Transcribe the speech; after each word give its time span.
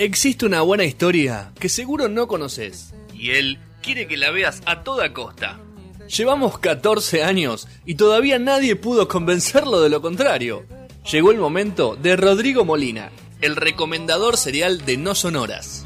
Existe 0.00 0.46
una 0.46 0.60
buena 0.60 0.84
historia 0.84 1.50
que 1.58 1.68
seguro 1.68 2.08
no 2.08 2.28
conoces 2.28 2.94
y 3.12 3.30
él 3.30 3.58
quiere 3.82 4.06
que 4.06 4.16
la 4.16 4.30
veas 4.30 4.62
a 4.64 4.84
toda 4.84 5.12
costa. 5.12 5.58
Llevamos 6.06 6.60
14 6.60 7.24
años 7.24 7.66
y 7.84 7.96
todavía 7.96 8.38
nadie 8.38 8.76
pudo 8.76 9.08
convencerlo 9.08 9.80
de 9.80 9.88
lo 9.88 10.00
contrario. 10.00 10.64
Llegó 11.10 11.32
el 11.32 11.38
momento 11.38 11.96
de 12.00 12.16
Rodrigo 12.16 12.64
Molina, 12.64 13.10
el 13.40 13.56
recomendador 13.56 14.36
serial 14.36 14.84
de 14.86 14.98
No 14.98 15.16
Sonoras. 15.16 15.84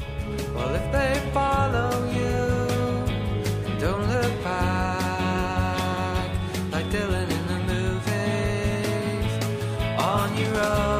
Well, 10.53 10.92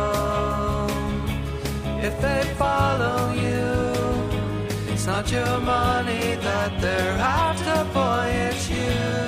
If 2.03 2.19
they 2.19 2.43
follow 2.57 3.31
you, 3.31 4.91
it's 4.91 5.07
not 5.07 5.31
your 5.31 5.57
money 5.61 6.35
that 6.35 6.81
they're 6.81 7.17
after, 7.17 7.85
boy, 7.93 8.27
it's 8.49 8.69
you. 8.69 9.23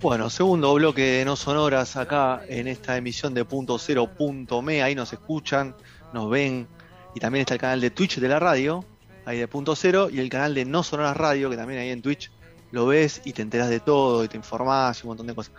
Bueno, 0.00 0.30
segundo 0.30 0.72
bloque 0.72 1.02
de 1.02 1.24
No 1.26 1.36
Sonoras 1.36 1.94
acá 1.98 2.40
en 2.48 2.66
esta 2.66 2.96
emisión 2.96 3.34
de 3.34 3.44
punto 3.44 3.78
cero 3.78 4.08
punto 4.16 4.62
me, 4.62 4.82
ahí 4.82 4.94
nos 4.94 5.12
escuchan, 5.12 5.76
nos 6.14 6.30
ven 6.30 6.68
y 7.14 7.20
también 7.20 7.40
está 7.42 7.52
el 7.52 7.60
canal 7.60 7.82
de 7.82 7.90
Twitch 7.90 8.18
de 8.18 8.28
la 8.28 8.38
radio, 8.38 8.82
ahí 9.26 9.36
de 9.36 9.46
punto 9.46 9.76
cero, 9.76 10.08
y 10.10 10.20
el 10.20 10.30
canal 10.30 10.54
de 10.54 10.64
No 10.64 10.82
Sonoras 10.82 11.18
Radio, 11.18 11.50
que 11.50 11.58
también 11.58 11.80
ahí 11.80 11.90
en 11.90 12.00
Twitch 12.00 12.30
lo 12.70 12.86
ves 12.86 13.20
y 13.24 13.32
te 13.32 13.42
enteras 13.42 13.68
de 13.68 13.80
todo 13.80 14.24
y 14.24 14.28
te 14.28 14.36
informás 14.36 15.00
y 15.00 15.02
un 15.06 15.08
montón 15.08 15.26
de 15.26 15.34
cosas. 15.34 15.52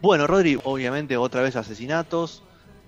Bueno, 0.00 0.26
Rodri, 0.26 0.58
obviamente 0.64 1.16
otra 1.16 1.42
vez 1.42 1.56
asesinatos 1.56 2.42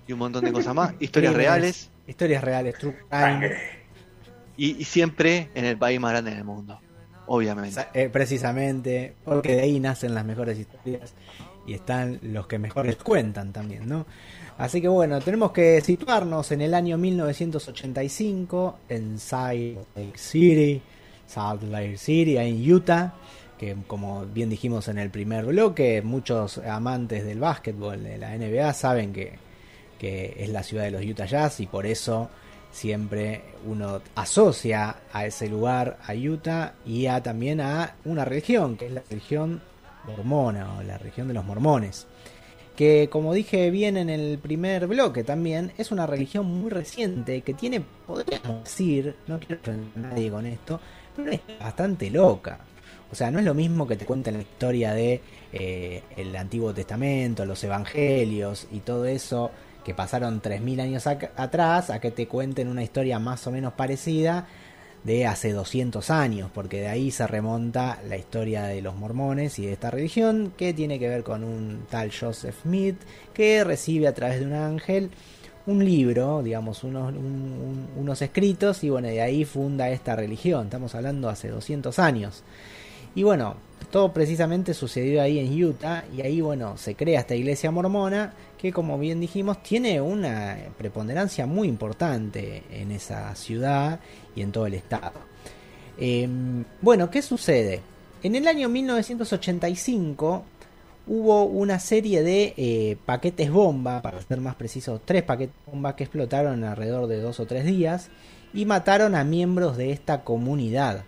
y 0.07 0.13
un 0.13 0.19
montón 0.19 0.45
de 0.45 0.51
cosas 0.51 0.73
más, 0.73 0.93
historias 0.99 1.33
reales 1.33 1.89
Historias 2.07 2.41
reales, 2.41 2.77
true 2.77 2.95
crime. 3.09 3.51
y, 4.55 4.77
y 4.81 4.83
siempre 4.85 5.49
en 5.53 5.65
el 5.65 5.77
país 5.77 5.99
más 5.99 6.11
grande 6.11 6.33
del 6.33 6.45
mundo, 6.45 6.79
obviamente. 7.25 7.85
Eh, 7.93 8.09
precisamente, 8.09 9.13
porque 9.25 9.57
de 9.57 9.61
ahí 9.63 9.79
nacen 9.81 10.15
las 10.15 10.23
mejores 10.23 10.57
historias 10.57 11.13
y 11.67 11.73
están 11.73 12.19
los 12.21 12.47
que 12.47 12.59
mejor 12.59 12.85
les 12.85 12.95
cuentan 12.95 13.51
también, 13.51 13.89
¿no? 13.89 14.05
Así 14.57 14.81
que 14.81 14.87
bueno, 14.87 15.19
tenemos 15.19 15.51
que 15.51 15.81
situarnos 15.81 16.51
en 16.53 16.61
el 16.61 16.73
año 16.73 16.97
1985 16.97 18.79
en 18.87 19.19
Salt 19.19 19.77
Lake 19.95 20.17
City, 20.17 20.81
Salt 21.27 21.63
Lake 21.63 21.97
City, 21.97 22.37
ahí 22.37 22.51
en 22.51 22.73
Utah, 22.73 23.13
que 23.57 23.75
como 23.87 24.25
bien 24.25 24.49
dijimos 24.49 24.87
en 24.87 24.97
el 24.97 25.09
primer 25.09 25.45
bloque, 25.45 26.01
muchos 26.01 26.59
amantes 26.59 27.25
del 27.25 27.39
básquetbol 27.39 28.03
de 28.03 28.17
la 28.17 28.37
NBA 28.37 28.73
saben 28.73 29.13
que, 29.13 29.33
que 29.99 30.35
es 30.37 30.49
la 30.49 30.63
ciudad 30.63 30.83
de 30.83 30.91
los 30.91 31.03
Utah 31.03 31.25
Jazz 31.25 31.59
y 31.59 31.67
por 31.67 31.85
eso 31.85 32.29
siempre 32.71 33.41
uno 33.65 34.01
asocia 34.15 34.97
a 35.11 35.25
ese 35.25 35.49
lugar 35.49 35.97
a 36.05 36.13
Utah 36.13 36.73
y 36.85 37.07
a 37.07 37.23
también 37.23 37.61
a 37.61 37.95
una 38.05 38.23
religión, 38.23 38.77
que 38.77 38.87
es 38.87 38.91
la 38.91 39.03
religión 39.09 39.61
mormona 40.05 40.77
o 40.77 40.83
la 40.83 40.97
religión 40.97 41.27
de 41.27 41.33
los 41.33 41.43
mormones. 41.43 42.05
Que 42.75 43.09
como 43.11 43.33
dije 43.33 43.71
bien 43.71 43.97
en 43.97 44.09
el 44.11 44.37
primer 44.37 44.85
bloque 44.85 45.23
también, 45.23 45.71
es 45.79 45.91
una 45.91 46.05
religión 46.05 46.45
muy 46.45 46.69
reciente 46.69 47.41
que 47.41 47.55
tiene, 47.55 47.81
podríamos 48.05 48.63
decir, 48.63 49.15
no 49.25 49.39
quiero 49.39 49.59
ofender 49.61 49.89
a 49.95 50.09
nadie 50.09 50.29
con 50.29 50.45
esto, 50.45 50.79
pero 51.15 51.31
es 51.31 51.41
bastante 51.59 52.11
loca. 52.11 52.59
O 53.11 53.15
sea, 53.15 53.31
no 53.31 53.39
es 53.39 53.45
lo 53.45 53.53
mismo 53.53 53.87
que 53.87 53.95
te 53.95 54.05
cuenten 54.05 54.35
la 54.35 54.41
historia 54.41 54.93
de 54.93 55.21
eh, 55.53 56.03
el 56.17 56.35
Antiguo 56.35 56.73
Testamento, 56.73 57.45
los 57.45 57.63
Evangelios 57.63 58.67
y 58.71 58.79
todo 58.79 59.05
eso 59.05 59.51
que 59.85 59.93
pasaron 59.93 60.41
3.000 60.41 60.81
años 60.81 61.07
atrás 61.07 61.89
a 61.89 61.99
que 62.01 62.11
te 62.11 62.27
cuenten 62.27 62.67
una 62.67 62.83
historia 62.83 63.19
más 63.19 63.47
o 63.47 63.51
menos 63.51 63.71
parecida 63.73 64.45
de 65.05 65.25
hace 65.25 65.53
200 65.53 66.09
años, 66.09 66.51
porque 66.53 66.81
de 66.81 66.87
ahí 66.89 67.11
se 67.11 67.25
remonta 67.25 67.99
la 68.09 68.17
historia 68.17 68.63
de 68.63 68.81
los 68.81 68.95
mormones 68.95 69.57
y 69.59 69.65
de 69.65 69.71
esta 69.73 69.89
religión, 69.89 70.51
que 70.57 70.73
tiene 70.73 70.99
que 70.99 71.07
ver 71.07 71.23
con 71.23 71.45
un 71.45 71.85
tal 71.89 72.11
Joseph 72.11 72.55
Smith, 72.63 72.97
que 73.33 73.63
recibe 73.63 74.07
a 74.09 74.13
través 74.13 74.41
de 74.41 74.47
un 74.47 74.53
ángel 74.53 75.09
un 75.65 75.83
libro, 75.85 76.43
digamos, 76.43 76.83
unos, 76.83 77.09
un- 77.13 77.17
un- 77.25 77.87
unos 77.97 78.21
escritos, 78.21 78.83
y 78.83 78.89
bueno, 78.89 79.07
de 79.07 79.21
ahí 79.21 79.45
funda 79.45 79.89
esta 79.89 80.15
religión. 80.15 80.65
Estamos 80.65 80.95
hablando 80.95 81.29
hace 81.29 81.49
200 81.49 81.99
años. 81.99 82.43
Y 83.17 83.23
bueno, 83.23 83.55
todo 83.89 84.13
precisamente 84.13 84.75
sucedió 84.75 85.23
ahí 85.23 85.39
en 85.39 85.63
Utah 85.63 86.03
y 86.15 86.21
ahí 86.21 86.39
bueno, 86.39 86.77
se 86.77 86.93
crea 86.93 87.21
esta 87.21 87.33
iglesia 87.33 87.71
mormona 87.71 88.31
que 88.59 88.71
como 88.71 88.99
bien 88.99 89.19
dijimos 89.19 89.63
tiene 89.63 89.99
una 89.99 90.55
preponderancia 90.77 91.47
muy 91.47 91.67
importante 91.67 92.61
en 92.69 92.91
esa 92.91 93.33
ciudad 93.33 93.99
y 94.35 94.43
en 94.43 94.51
todo 94.51 94.67
el 94.67 94.75
estado. 94.75 95.13
Eh, 95.97 96.29
bueno, 96.79 97.09
¿qué 97.09 97.23
sucede? 97.23 97.81
En 98.21 98.35
el 98.35 98.47
año 98.47 98.69
1985 98.69 100.43
hubo 101.07 101.45
una 101.45 101.79
serie 101.79 102.21
de 102.21 102.53
eh, 102.55 102.97
paquetes 103.03 103.49
bomba, 103.49 104.03
para 104.03 104.21
ser 104.21 104.41
más 104.41 104.53
preciso, 104.53 105.01
tres 105.03 105.23
paquetes 105.23 105.55
bomba 105.65 105.95
que 105.95 106.03
explotaron 106.03 106.63
alrededor 106.63 107.07
de 107.07 107.19
dos 107.19 107.39
o 107.39 107.47
tres 107.47 107.65
días 107.65 108.11
y 108.53 108.65
mataron 108.65 109.15
a 109.15 109.23
miembros 109.23 109.75
de 109.75 109.91
esta 109.91 110.23
comunidad 110.23 111.03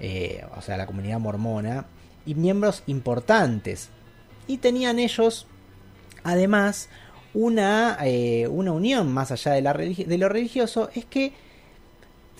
eh, 0.00 0.44
o 0.56 0.62
sea, 0.62 0.76
la 0.76 0.86
comunidad 0.86 1.18
mormona, 1.18 1.86
y 2.26 2.34
miembros 2.34 2.82
importantes. 2.86 3.90
Y 4.46 4.58
tenían 4.58 4.98
ellos, 4.98 5.46
además, 6.22 6.88
una, 7.32 7.98
eh, 8.02 8.46
una 8.48 8.72
unión 8.72 9.12
más 9.12 9.30
allá 9.30 9.52
de, 9.52 9.62
la 9.62 9.72
de 9.72 10.18
lo 10.18 10.28
religioso, 10.28 10.90
es 10.94 11.04
que 11.04 11.32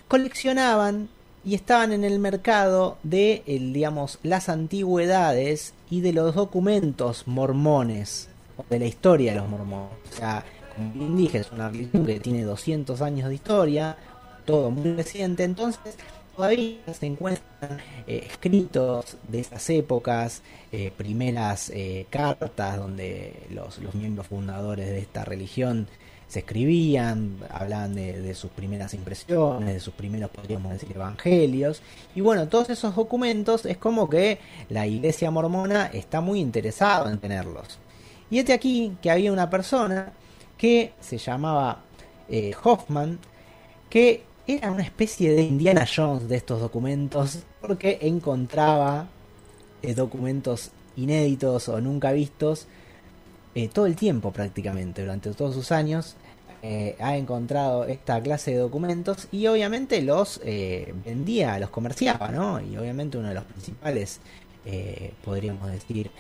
coleccionaban 0.09 1.09
y 1.45 1.55
estaban 1.55 1.93
en 1.93 2.05
el 2.05 2.19
mercado 2.19 2.97
de, 3.03 3.43
digamos, 3.47 4.19
las 4.23 4.49
antigüedades 4.49 5.75
y 5.91 6.01
de 6.01 6.13
los 6.13 6.35
documentos 6.35 7.27
mormones, 7.27 8.29
de 8.71 8.79
la 8.79 8.87
historia 8.87 9.33
de 9.33 9.41
los 9.41 9.49
mormones. 9.49 9.91
O 10.13 10.17
sea, 10.17 10.45
como 10.75 10.93
bien 10.93 11.17
dije, 11.17 11.39
es 11.39 11.53
una 11.53 11.69
religión 11.69 12.07
que 12.07 12.21
tiene 12.21 12.43
200 12.43 13.01
años 13.03 13.29
de 13.29 13.35
historia, 13.35 13.97
todo 14.47 14.71
muy 14.71 14.95
reciente, 14.95 15.45
entonces 15.45 15.97
todavía 16.35 16.79
se 16.93 17.07
encuentran 17.07 17.79
eh, 18.07 18.27
escritos 18.31 19.17
de 19.29 19.41
esas 19.41 19.69
épocas, 19.71 20.43
eh, 20.73 20.93
primeras 20.97 21.71
eh, 21.71 22.07
cartas 22.11 22.77
donde 22.77 23.47
los, 23.51 23.79
los 23.79 23.95
miembros 23.95 24.27
fundadores 24.27 24.87
de 24.87 24.99
esta 24.99 25.25
religión 25.25 25.89
se 26.29 26.41
escribían, 26.41 27.39
hablaban 27.51 27.95
de, 27.95 28.21
de 28.21 28.35
sus 28.35 28.51
primeras 28.51 28.95
impresiones, 28.95 29.75
de 29.75 29.81
sus 29.81 29.95
primeros, 29.95 30.31
podríamos 30.31 30.73
decir, 30.73 30.91
evangelios. 30.95 31.81
Y 32.15 32.23
bueno, 32.23 32.49
todos 32.49 32.71
esos 32.71 32.97
documentos 32.97 33.67
es 33.67 33.77
como 33.77 34.09
que 34.09 34.39
la 34.69 34.87
iglesia 34.87 35.31
mormona 35.31 35.87
está 35.87 36.21
muy 36.21 36.41
interesada 36.41 37.11
en 37.11 37.19
tenerlos. 37.19 37.79
Y 38.31 38.39
este 38.39 38.53
aquí 38.53 38.97
que 39.01 39.11
había 39.11 39.33
una 39.33 39.49
persona 39.49 40.13
que 40.57 40.93
se 41.01 41.19
llamaba 41.19 41.83
Hoffman, 42.65 43.19
que 43.91 44.25
era 44.47 44.71
una 44.71 44.83
especie 44.83 45.33
de 45.33 45.43
Indiana 45.43 45.87
Jones 45.87 46.29
de 46.29 46.37
estos 46.37 46.61
documentos, 46.61 47.41
porque 47.61 47.99
encontraba 48.03 49.09
eh, 49.83 49.95
documentos 49.95 50.71
inéditos 50.97 51.69
o 51.69 51.81
nunca 51.81 52.13
vistos 52.13 52.67
eh, 53.55 53.69
todo 53.69 53.87
el 53.87 53.97
tiempo 53.97 54.33
prácticamente, 54.33 55.03
durante 55.03 55.31
todos 55.33 55.55
sus 55.55 55.73
años. 55.73 56.17
eh, 56.63 56.97
ha 56.99 57.17
encontrado 57.17 57.85
esta 57.85 58.21
clase 58.23 58.53
de 58.53 58.57
documentos 58.59 59.29
y 59.31 59.47
obviamente 59.47 60.01
los 60.01 60.41
vendía, 61.05 61.59
los 61.59 61.69
comerciaba, 61.69 62.29
¿no? 62.29 62.59
Y 62.61 62.77
obviamente 62.79 63.19
uno 63.19 63.29
de 63.29 63.35
los 63.35 63.45
principales, 63.45 64.21
podríamos 65.23 65.71
decir, 65.71 66.11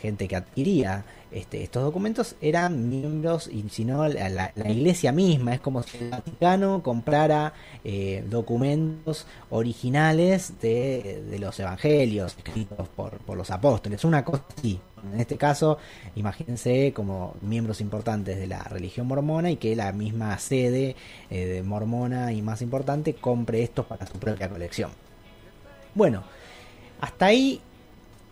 gente 0.00 0.26
que 0.26 0.36
adquiría 0.36 1.04
este, 1.32 1.62
estos 1.62 1.84
documentos 1.84 2.34
eran 2.40 2.88
miembros, 2.88 3.48
y 3.48 3.64
si 3.70 3.84
no, 3.84 4.06
la, 4.08 4.52
iglesia 4.56 5.12
misma. 5.12 5.54
Es 5.54 5.60
como 5.60 5.82
si 5.82 5.98
el 5.98 6.10
Vaticano 6.10 6.82
comprara 6.82 7.52
eh, 7.84 8.24
documentos 8.28 9.26
originales 9.50 10.60
de, 10.60 11.36
los 11.38 11.58
evangelios 11.60 12.36
escritos 12.36 12.88
por, 12.88 13.18
por 13.18 13.36
los 13.36 13.50
apóstoles. 13.50 14.04
Una 14.04 14.24
cosa 14.24 14.44
así. 14.56 14.80
En 15.12 15.20
este 15.20 15.36
caso, 15.36 15.78
imagínense 16.14 16.92
como 16.92 17.34
miembros 17.40 17.80
importantes 17.80 18.38
de 18.38 18.46
la 18.46 18.62
religión 18.64 19.06
mormona 19.06 19.50
y 19.50 19.56
que 19.56 19.74
la 19.74 19.92
misma 19.92 20.38
sede 20.38 20.94
eh, 21.30 21.46
de 21.46 21.62
mormona 21.62 22.32
y 22.32 22.42
más 22.42 22.60
importante 22.60 23.14
compre 23.14 23.62
estos 23.62 23.86
para 23.86 24.06
su 24.06 24.18
propia 24.18 24.48
colección. 24.48 24.90
Bueno, 25.94 26.22
hasta 27.00 27.26
ahí 27.26 27.62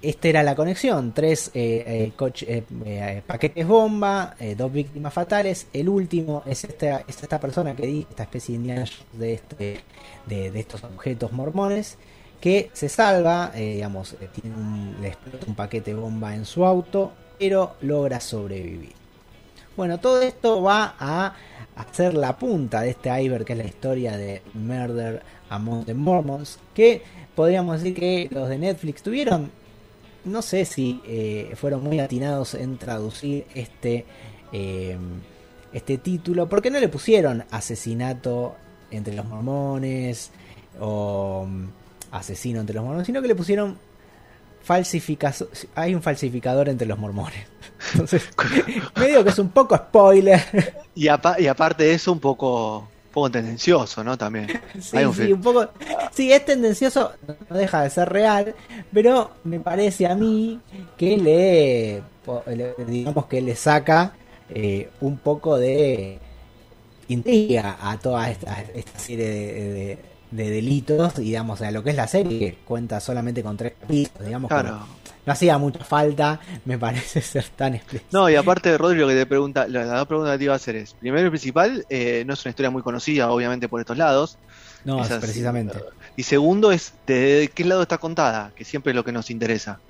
esta 0.00 0.28
era 0.28 0.42
la 0.42 0.54
conexión, 0.54 1.12
tres 1.12 1.50
eh, 1.54 2.12
eh, 2.16 2.62
eh, 2.84 3.22
paquetes 3.26 3.66
bomba, 3.66 4.36
dos 4.56 4.72
víctimas 4.72 5.12
fatales, 5.12 5.66
el 5.72 5.88
último 5.88 6.42
es 6.46 6.64
esta, 6.64 7.04
es 7.06 7.22
esta 7.22 7.40
persona 7.40 7.74
que 7.74 7.86
di, 7.86 8.06
esta 8.08 8.22
especie 8.24 8.52
de 8.52 8.56
Indiana 8.60 8.84
de, 9.12 9.34
este, 9.34 9.80
de, 10.26 10.50
de 10.50 10.60
estos 10.60 10.84
objetos 10.84 11.32
mormones, 11.32 11.98
que 12.40 12.70
se 12.72 12.88
salva, 12.88 13.50
digamos, 13.56 14.16
tiene 14.40 14.56
un, 14.56 14.96
le 15.00 15.08
explota 15.08 15.46
un 15.48 15.54
paquete 15.56 15.94
bomba 15.94 16.34
en 16.34 16.44
su 16.44 16.64
auto, 16.64 17.12
pero 17.38 17.74
logra 17.80 18.20
sobrevivir. 18.20 18.92
Bueno, 19.76 19.98
todo 19.98 20.22
esto 20.22 20.62
va 20.62 20.94
a 20.98 21.34
hacer 21.76 22.14
la 22.14 22.36
punta 22.36 22.82
de 22.82 22.90
este 22.90 23.10
iceberg 23.22 23.44
que 23.44 23.52
es 23.52 23.58
la 23.58 23.64
historia 23.64 24.16
de 24.16 24.42
Murder 24.54 25.22
Among 25.48 25.84
the 25.84 25.94
Mormons, 25.94 26.58
que 26.74 27.02
podríamos 27.34 27.80
decir 27.80 27.94
que 27.94 28.28
los 28.30 28.48
de 28.48 28.58
Netflix 28.58 29.02
tuvieron, 29.02 29.50
no 30.28 30.42
sé 30.42 30.64
si 30.64 31.00
eh, 31.06 31.52
fueron 31.56 31.82
muy 31.82 32.00
atinados 32.00 32.54
en 32.54 32.78
traducir 32.78 33.46
este, 33.54 34.04
eh, 34.52 34.96
este 35.72 35.98
título, 35.98 36.48
porque 36.48 36.70
no 36.70 36.78
le 36.80 36.88
pusieron 36.88 37.44
asesinato 37.50 38.54
entre 38.90 39.14
los 39.14 39.24
mormones 39.26 40.30
o 40.80 41.46
mm, 41.48 41.64
asesino 42.12 42.60
entre 42.60 42.74
los 42.76 42.84
mormones, 42.84 43.06
sino 43.06 43.20
que 43.22 43.28
le 43.28 43.34
pusieron 43.34 43.76
falsificación. 44.62 45.48
Hay 45.74 45.94
un 45.94 46.02
falsificador 46.02 46.68
entre 46.68 46.86
los 46.86 46.98
mormones. 46.98 47.46
Entonces, 47.92 48.28
medio 48.96 49.24
que 49.24 49.30
es 49.30 49.38
un 49.38 49.50
poco 49.50 49.76
spoiler. 49.76 50.74
Y, 50.94 51.08
apa- 51.08 51.40
y 51.40 51.46
aparte 51.46 51.84
de 51.84 51.94
eso, 51.94 52.12
un 52.12 52.20
poco, 52.20 52.88
un 53.08 53.12
poco 53.12 53.30
tendencioso, 53.30 54.04
¿no? 54.04 54.16
También. 54.16 54.46
Sí, 54.80 54.96
Hay 54.98 55.04
un 55.04 55.14
sí, 55.14 55.32
un 55.32 55.40
poco. 55.40 55.68
Sí, 56.12 56.32
es 56.32 56.44
tendencioso, 56.44 57.12
no 57.48 57.56
deja 57.56 57.82
de 57.82 57.90
ser 57.90 58.08
real, 58.08 58.54
pero 58.92 59.30
me 59.44 59.60
parece 59.60 60.06
a 60.06 60.14
mí 60.14 60.60
que 60.96 61.16
le, 61.16 62.02
digamos 62.86 63.26
que 63.26 63.40
le 63.40 63.56
saca 63.56 64.12
eh, 64.50 64.88
un 65.00 65.18
poco 65.18 65.56
de 65.56 66.18
intriga 67.08 67.78
a 67.80 67.98
toda 67.98 68.30
esta, 68.30 68.60
esta 68.74 68.98
serie 68.98 69.26
de, 69.28 69.72
de- 69.72 69.98
de 70.30 70.50
delitos, 70.50 71.16
digamos, 71.16 71.62
a 71.62 71.70
lo 71.70 71.82
que 71.82 71.88
es 71.90 71.96
la 71.96 72.06
serie, 72.06 72.38
que 72.38 72.54
cuenta 72.66 73.00
solamente 73.00 73.42
con 73.42 73.56
tres 73.56 73.72
capítulos, 73.80 74.26
digamos, 74.26 74.50
Claro. 74.50 74.80
No 75.26 75.32
hacía 75.32 75.58
mucha 75.58 75.84
falta, 75.84 76.40
me 76.64 76.78
parece 76.78 77.20
ser 77.22 77.44
tan 77.56 77.74
explícito. 77.74 78.18
No, 78.18 78.28
y 78.30 78.36
aparte, 78.36 78.76
Rodri, 78.78 78.98
lo 78.98 79.08
que 79.08 79.14
te 79.14 79.26
pregunta, 79.26 79.66
la- 79.68 80.04
preguntas 80.06 80.32
que 80.34 80.38
te 80.38 80.44
iba 80.44 80.52
a 80.54 80.56
hacer 80.56 80.76
es: 80.76 80.94
primero 80.94 81.26
y 81.26 81.30
principal, 81.30 81.84
eh, 81.90 82.24
no 82.26 82.34
es 82.34 82.44
una 82.44 82.50
historia 82.50 82.70
muy 82.70 82.82
conocida, 82.82 83.30
obviamente, 83.30 83.68
por 83.68 83.80
estos 83.80 83.96
lados. 83.98 84.38
No, 84.84 85.02
Esas- 85.04 85.20
precisamente. 85.20 85.78
Y 86.16 86.22
segundo 86.22 86.72
es 86.72 86.92
de 87.06 87.50
qué 87.54 87.64
lado 87.64 87.82
está 87.82 87.98
contada, 87.98 88.52
que 88.56 88.64
siempre 88.64 88.92
es 88.92 88.96
lo 88.96 89.04
que 89.04 89.12
nos 89.12 89.30
interesa. 89.30 89.80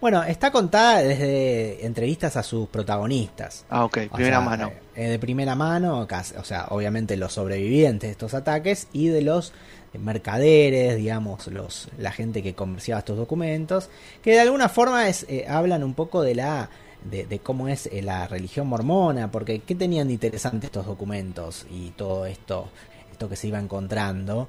Bueno, 0.00 0.24
está 0.24 0.50
contada 0.50 0.98
desde 1.00 1.86
entrevistas 1.86 2.36
a 2.36 2.42
sus 2.42 2.68
protagonistas. 2.68 3.64
Ah, 3.70 3.84
ok, 3.84 3.98
O 4.10 4.14
primera 4.16 4.38
sea, 4.38 4.40
mano. 4.48 4.72
eh, 4.96 5.08
de 5.10 5.18
primera 5.20 5.54
mano, 5.54 6.00
o 6.08 6.44
sea, 6.44 6.66
obviamente 6.70 7.16
los 7.16 7.34
sobrevivientes 7.34 8.08
de 8.08 8.12
estos 8.12 8.34
ataques 8.34 8.88
y 8.92 9.06
de 9.08 9.22
los 9.22 9.52
mercaderes, 9.98 10.96
digamos, 10.96 11.46
los 11.48 11.88
la 11.98 12.12
gente 12.12 12.42
que 12.42 12.54
comerciaba 12.54 13.00
estos 13.00 13.16
documentos, 13.16 13.90
que 14.22 14.32
de 14.32 14.40
alguna 14.40 14.68
forma 14.68 15.08
es, 15.08 15.26
eh, 15.28 15.44
hablan 15.48 15.84
un 15.84 15.94
poco 15.94 16.22
de 16.22 16.34
la 16.34 16.70
de, 17.04 17.38
cómo 17.40 17.68
es 17.68 17.86
eh, 17.86 18.02
la 18.02 18.26
religión 18.28 18.68
mormona, 18.68 19.30
porque 19.30 19.60
qué 19.60 19.74
tenían 19.74 20.08
de 20.08 20.14
interesante 20.14 20.66
estos 20.66 20.86
documentos 20.86 21.66
y 21.70 21.90
todo 21.90 22.26
esto, 22.26 22.68
esto 23.10 23.28
que 23.28 23.36
se 23.36 23.48
iba 23.48 23.58
encontrando 23.58 24.48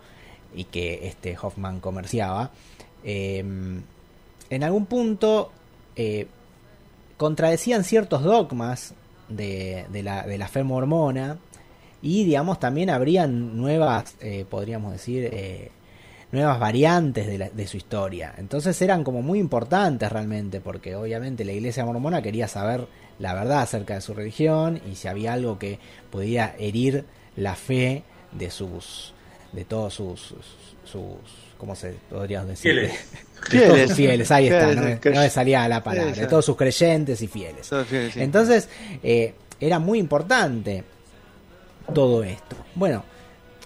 y 0.53 0.65
que 0.65 1.07
este 1.07 1.35
Hoffman 1.41 1.79
comerciaba. 1.79 2.51
Eh, 3.03 3.43
en 4.49 4.63
algún 4.63 4.85
punto 4.85 5.51
eh, 5.95 6.27
contradecían 7.17 7.83
ciertos 7.83 8.23
dogmas 8.23 8.93
de, 9.29 9.85
de 9.89 10.03
la, 10.03 10.23
de 10.23 10.37
la 10.37 10.47
fe 10.47 10.63
mormona 10.63 11.37
y 12.03 12.23
digamos 12.25 12.59
también 12.59 12.91
habrían 12.91 13.57
nuevas, 13.57 14.15
eh, 14.21 14.45
podríamos 14.47 14.91
decir, 14.91 15.27
eh, 15.33 15.71
nuevas 16.31 16.59
variantes 16.59 17.25
de, 17.25 17.37
la- 17.37 17.49
de 17.49 17.65
su 17.67 17.77
historia. 17.77 18.33
Entonces 18.37 18.79
eran 18.81 19.03
como 19.03 19.21
muy 19.21 19.39
importantes 19.39 20.11
realmente 20.11 20.59
porque 20.61 20.95
obviamente 20.95 21.45
la 21.45 21.53
iglesia 21.53 21.85
mormona 21.85 22.21
quería 22.21 22.47
saber 22.47 22.87
la 23.19 23.33
verdad 23.33 23.61
acerca 23.61 23.95
de 23.95 24.01
su 24.01 24.13
religión 24.13 24.81
y 24.91 24.95
si 24.95 25.07
había 25.07 25.33
algo 25.33 25.57
que 25.57 25.79
podía 26.11 26.55
herir 26.59 27.05
la 27.35 27.55
fe 27.55 28.03
de 28.31 28.49
sus 28.51 29.13
de 29.53 29.63
todos 29.65 29.93
sus 29.93 30.19
sus, 30.19 30.37
sus- 30.83 31.53
¿cómo 31.59 31.75
se 31.75 31.93
podría 32.09 32.43
decir? 32.43 32.71
Fieles. 32.73 32.91
De 33.51 33.59
todos 33.59 33.71
Fieles. 33.73 33.87
sus 33.89 33.97
fieles, 33.97 34.31
ahí 34.31 34.47
está, 34.47 34.59
Fieles, 34.65 34.75
no, 34.77 34.83
me- 34.83 34.99
crey- 34.99 35.13
no 35.15 35.21
me 35.21 35.29
salía 35.29 35.67
la 35.67 35.83
palabra, 35.83 36.11
de 36.11 36.27
todos 36.27 36.43
sus 36.45 36.57
creyentes 36.57 37.21
y 37.21 37.27
fieles. 37.27 37.67
Entonces, 38.15 38.67
eh, 39.03 39.35
era 39.59 39.77
muy 39.79 39.99
importante 39.99 40.83
todo 41.93 42.23
esto. 42.23 42.55
Bueno, 42.75 43.03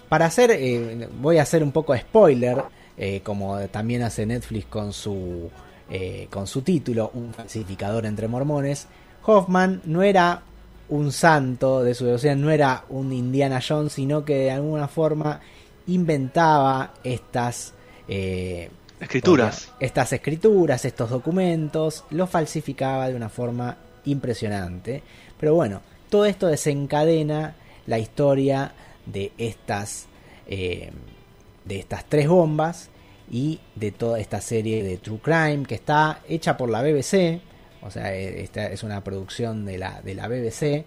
para 0.08 0.26
hacer, 0.26 0.50
eh, 0.52 1.08
voy 1.20 1.38
a 1.38 1.42
hacer 1.42 1.62
un 1.62 1.72
poco 1.72 1.92
de 1.92 2.00
spoiler, 2.00 2.62
eh, 2.96 3.20
como 3.22 3.58
también 3.68 4.02
hace 4.02 4.24
Netflix 4.24 4.66
con 4.66 4.92
su, 4.92 5.50
eh, 5.90 6.28
con 6.30 6.46
su 6.46 6.62
título, 6.62 7.10
Un 7.14 7.32
falsificador 7.34 8.06
entre 8.06 8.26
mormones. 8.26 8.86
Hoffman 9.24 9.82
no 9.84 10.02
era 10.02 10.42
un 10.88 11.12
santo 11.12 11.84
de 11.84 11.94
su 11.94 12.06
devoción, 12.06 12.40
no 12.40 12.50
era 12.50 12.84
un 12.88 13.12
Indiana 13.12 13.60
Jones, 13.66 13.92
sino 13.92 14.24
que 14.24 14.36
de 14.36 14.50
alguna 14.50 14.88
forma 14.88 15.40
inventaba 15.86 16.94
estas... 17.04 17.74
Escrituras. 19.00 19.70
estas 19.78 20.12
escrituras, 20.12 20.84
estos 20.84 21.10
documentos, 21.10 22.04
los 22.10 22.28
falsificaba 22.28 23.08
de 23.08 23.14
una 23.14 23.28
forma 23.28 23.76
impresionante. 24.06 25.02
Pero 25.38 25.54
bueno, 25.54 25.82
todo 26.08 26.24
esto 26.24 26.46
desencadena 26.48 27.54
la 27.88 27.98
historia 27.98 28.72
de 29.06 29.32
estas, 29.38 30.06
eh, 30.46 30.92
de 31.64 31.78
estas 31.78 32.04
tres 32.04 32.28
bombas 32.28 32.90
y 33.30 33.60
de 33.74 33.90
toda 33.90 34.20
esta 34.20 34.40
serie 34.40 34.84
de 34.84 34.98
True 34.98 35.18
Crime 35.20 35.64
que 35.66 35.74
está 35.74 36.20
hecha 36.28 36.56
por 36.56 36.68
la 36.68 36.82
BBC. 36.82 37.40
O 37.82 37.90
sea, 37.90 38.14
eh, 38.14 38.42
esta 38.42 38.66
es 38.66 38.82
una 38.82 39.02
producción 39.02 39.64
de 39.64 39.78
la, 39.78 40.02
de 40.02 40.14
la 40.14 40.28
BBC. 40.28 40.84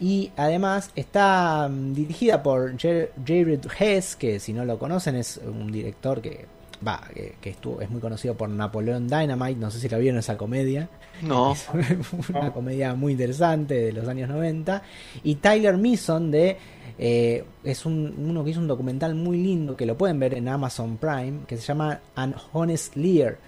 Y 0.00 0.30
además 0.36 0.92
está 0.94 1.68
mm, 1.68 1.94
dirigida 1.94 2.40
por 2.40 2.78
Jared 2.78 3.60
Hess, 3.78 4.14
que 4.14 4.38
si 4.38 4.52
no 4.52 4.64
lo 4.64 4.78
conocen 4.78 5.16
es 5.16 5.38
un 5.38 5.72
director 5.72 6.22
que 6.22 6.46
va, 6.86 7.02
que, 7.14 7.34
que 7.40 7.50
estuvo, 7.50 7.80
es 7.80 7.90
muy 7.90 8.00
conocido 8.00 8.34
por 8.34 8.48
Napoleon 8.48 9.08
Dynamite, 9.08 9.60
no 9.60 9.70
sé 9.70 9.80
si 9.80 9.88
la 9.88 9.98
vieron 9.98 10.18
esa 10.18 10.36
comedia. 10.36 10.88
No. 11.22 11.52
Es 11.78 12.30
una 12.30 12.52
comedia 12.52 12.94
muy 12.94 13.12
interesante 13.12 13.74
de 13.74 13.92
los 13.92 14.06
años 14.08 14.28
90. 14.28 14.82
Y 15.24 15.36
Tyler 15.36 15.76
Mason 15.76 16.30
de 16.30 16.56
eh, 16.98 17.44
es 17.64 17.86
un, 17.86 18.14
uno 18.18 18.44
que 18.44 18.50
hizo 18.50 18.60
un 18.60 18.68
documental 18.68 19.14
muy 19.14 19.38
lindo 19.38 19.76
que 19.76 19.86
lo 19.86 19.96
pueden 19.96 20.18
ver 20.18 20.34
en 20.34 20.48
Amazon 20.48 20.96
Prime, 20.96 21.40
que 21.46 21.56
se 21.56 21.62
llama 21.62 22.00
An 22.14 22.34
Honest 22.52 22.96
Lear, 22.96 23.38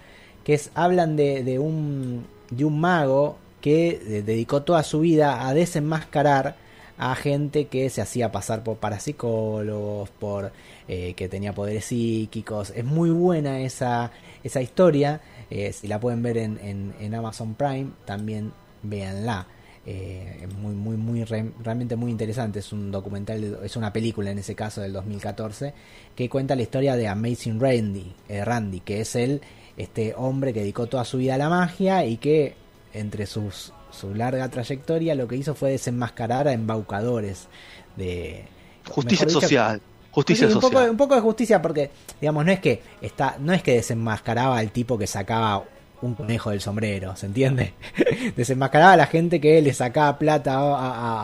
que 0.43 0.53
es 0.53 0.71
hablan 0.73 1.15
de, 1.15 1.43
de 1.43 1.59
un 1.59 2.25
de 2.49 2.65
un 2.65 2.79
mago 2.79 3.37
que 3.61 3.89
eh, 3.89 4.23
dedicó 4.23 4.63
toda 4.63 4.83
su 4.83 5.01
vida 5.01 5.47
a 5.47 5.53
desenmascarar 5.53 6.55
a 7.01 7.15
gente 7.15 7.65
que 7.65 7.89
se 7.89 7.99
hacía 8.01 8.31
pasar 8.31 8.63
por 8.63 8.77
parapsicólogos, 8.77 10.09
por 10.11 10.51
eh, 10.87 11.13
que 11.15 11.27
tenía 11.27 11.53
poderes 11.53 11.85
psíquicos. 11.85 12.71
Es 12.75 12.85
muy 12.85 13.09
buena 13.09 13.59
esa, 13.61 14.11
esa 14.43 14.61
historia. 14.61 15.19
eh, 15.49 15.73
si 15.73 15.87
la 15.87 15.99
pueden 15.99 16.21
ver 16.21 16.37
en, 16.37 16.93
en- 16.99 17.15
Amazon 17.15 17.55
Prime, 17.55 17.87
también 18.05 18.51
véanla. 18.83 19.47
Eh, 19.85 20.41
es 20.43 20.53
muy, 20.53 20.75
muy, 20.75 20.95
muy, 20.95 21.23
re- 21.23 21.51
realmente 21.63 21.95
muy 21.95 22.11
interesante. 22.11 22.59
Es 22.59 22.71
un 22.71 22.91
documental, 22.91 23.57
es 23.63 23.75
una 23.75 23.91
película 23.91 24.29
en 24.29 24.37
ese 24.37 24.53
caso 24.53 24.81
del 24.81 24.93
2014 24.93 25.73
que 26.15 26.29
cuenta 26.29 26.55
la 26.55 26.61
historia 26.61 26.95
de 26.95 27.07
Amazing 27.07 27.59
Randy, 27.59 28.13
eh, 28.29 28.45
Randy, 28.45 28.81
que 28.81 29.01
es 29.01 29.15
el 29.15 29.41
este 29.77 30.13
hombre 30.15 30.53
que 30.53 30.59
dedicó 30.59 30.85
toda 30.85 31.03
su 31.03 31.17
vida 31.17 31.33
a 31.35 31.37
la 31.39 31.49
magia 31.49 32.05
y 32.05 32.17
que 32.17 32.53
entre 32.93 33.25
sus 33.25 33.73
su 33.91 34.13
larga 34.15 34.49
trayectoria 34.49 35.15
lo 35.15 35.27
que 35.27 35.35
hizo 35.35 35.53
fue 35.55 35.71
desenmascarar 35.71 36.47
a 36.47 36.53
embaucadores 36.53 37.47
de 37.95 38.45
Justicia 38.89 39.25
dicho, 39.25 39.39
social. 39.41 39.81
Justicia 40.11 40.47
un 40.47 40.53
social. 40.53 40.71
poco, 40.71 40.91
un 40.91 40.97
poco 40.97 41.15
de 41.15 41.21
justicia 41.21 41.61
porque, 41.61 41.89
digamos, 42.19 42.43
no 42.45 42.51
es 42.51 42.59
que 42.59 42.81
está, 43.01 43.37
no 43.39 43.53
es 43.53 43.63
que 43.63 43.75
desenmascaraba 43.75 44.57
al 44.57 44.71
tipo 44.71 44.97
que 44.97 45.07
sacaba 45.07 45.63
un 46.01 46.15
conejo 46.15 46.49
del 46.49 46.61
sombrero, 46.61 47.15
¿se 47.15 47.27
entiende? 47.27 47.73
desenmascaraba 48.35 48.93
a 48.93 48.97
la 48.97 49.05
gente 49.07 49.39
que 49.39 49.61
le 49.61 49.73
sacaba 49.73 50.17
plata 50.17 50.55
a, 50.55 50.73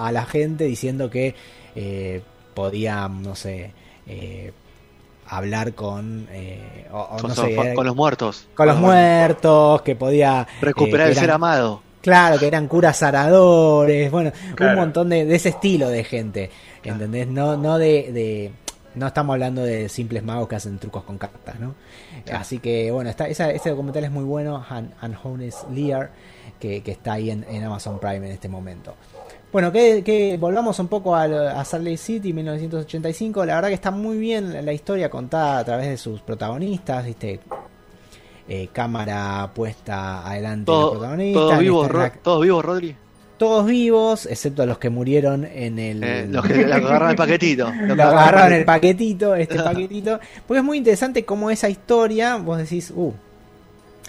a- 0.03 0.07
a 0.07 0.11
la 0.11 0.25
gente 0.25 0.65
diciendo 0.65 1.09
que 1.09 1.35
eh, 1.75 2.21
podía, 2.53 3.07
no 3.07 3.35
sé, 3.35 3.71
eh, 4.05 4.53
hablar 5.27 5.73
con, 5.73 6.27
eh, 6.31 6.87
o- 6.91 6.97
o 6.99 7.17
Con, 7.17 7.29
no 7.29 7.35
con- 7.35 7.45
sé, 7.49 7.73
con 7.75 7.85
los 7.85 7.95
muertos. 7.95 8.47
con 8.55 8.67
los 8.67 8.77
muertos, 8.77 9.81
que 9.81 9.95
podía 9.95 10.43
eh, 10.49 10.57
Recuperar 10.61 11.09
el 11.09 11.15
ser 11.15 11.31
amado. 11.31 11.81
Claro, 12.07 12.39
que 12.39 12.47
eran 12.47 12.67
curas 12.69 12.95
saradores, 12.97 14.09
bueno, 14.09 14.31
un 14.71 14.75
montón 14.75 15.09
de, 15.09 15.25
de 15.25 15.35
ese 15.35 15.49
estilo 15.49 15.89
de 15.89 16.05
gente, 16.05 16.49
¿entendés? 16.81 17.27
No, 17.27 17.57
no 17.57 17.77
de, 17.77 18.11
de- 18.13 18.51
no 18.95 19.07
estamos 19.07 19.33
hablando 19.33 19.61
de 19.63 19.89
simples 19.89 20.23
magos 20.23 20.47
que 20.47 20.55
hacen 20.55 20.79
trucos 20.79 21.03
con 21.03 21.17
cartas, 21.17 21.59
¿no? 21.59 21.75
Claro. 22.23 22.39
Así 22.39 22.59
que 22.59 22.91
bueno, 22.91 23.09
está, 23.09 23.27
esa- 23.27 23.51
ese 23.51 23.71
documental 23.71 24.05
es 24.05 24.11
muy 24.11 24.23
bueno, 24.23 24.65
Honest 25.23 25.69
Lear, 25.69 26.11
que, 26.59 26.81
que 26.81 26.91
está 26.91 27.13
ahí 27.13 27.29
en, 27.29 27.45
en 27.49 27.61
Amazon 27.65 27.99
Prime 27.99 28.25
en 28.25 28.31
este 28.31 28.47
momento. 28.47 28.95
Bueno, 29.51 29.69
que, 29.71 30.01
que 30.01 30.37
volvamos 30.37 30.79
un 30.79 30.87
poco 30.87 31.13
al- 31.13 31.49
a, 31.49 31.65
Salt 31.65 31.83
Lake 31.83 31.97
City 31.97 32.31
1985. 32.31 33.45
La 33.45 33.55
verdad 33.55 33.67
que 33.67 33.73
está 33.75 33.91
muy 33.91 34.17
bien 34.17 34.53
la, 34.53 34.61
la 34.61 34.71
historia 34.71 35.09
contada 35.09 35.59
a 35.59 35.65
través 35.65 35.87
de 35.89 35.97
sus 35.97 36.21
protagonistas, 36.21 37.05
¿viste? 37.05 37.41
Eh, 38.47 38.69
cámara 38.71 39.51
puesta 39.53 40.25
adelante 40.27 40.65
Todo- 40.65 40.89
del 40.91 40.99
protagonista. 40.99 41.39
todos 41.39 41.59
vivos, 41.59 41.93
la- 41.93 42.11
todos 42.11 42.41
vivos, 42.43 42.65
Rodri. 42.65 42.95
todos 43.37 43.65
vivos, 43.67 44.25
excepto 44.25 44.65
los 44.65 44.77
que 44.77 44.89
murieron 44.89 45.45
en 45.45 45.77
el... 45.79 46.03
Eh, 46.03 46.27
los 46.27 46.45
que 46.45 46.65
agarran 46.65 47.11
el 47.11 47.15
paquetito. 47.15 47.71
Los 47.71 47.95
que 47.95 48.01
agarraron 48.01 48.53
el 48.53 48.65
paquetito, 48.65 49.35
este 49.35 49.55
paquetito. 49.63 50.19
Porque 50.47 50.59
es 50.59 50.63
muy 50.65 50.77
interesante 50.79 51.23
cómo 51.25 51.49
esa 51.51 51.69
historia, 51.69 52.37
vos 52.37 52.57
decís, 52.57 52.91
uh, 52.95 53.13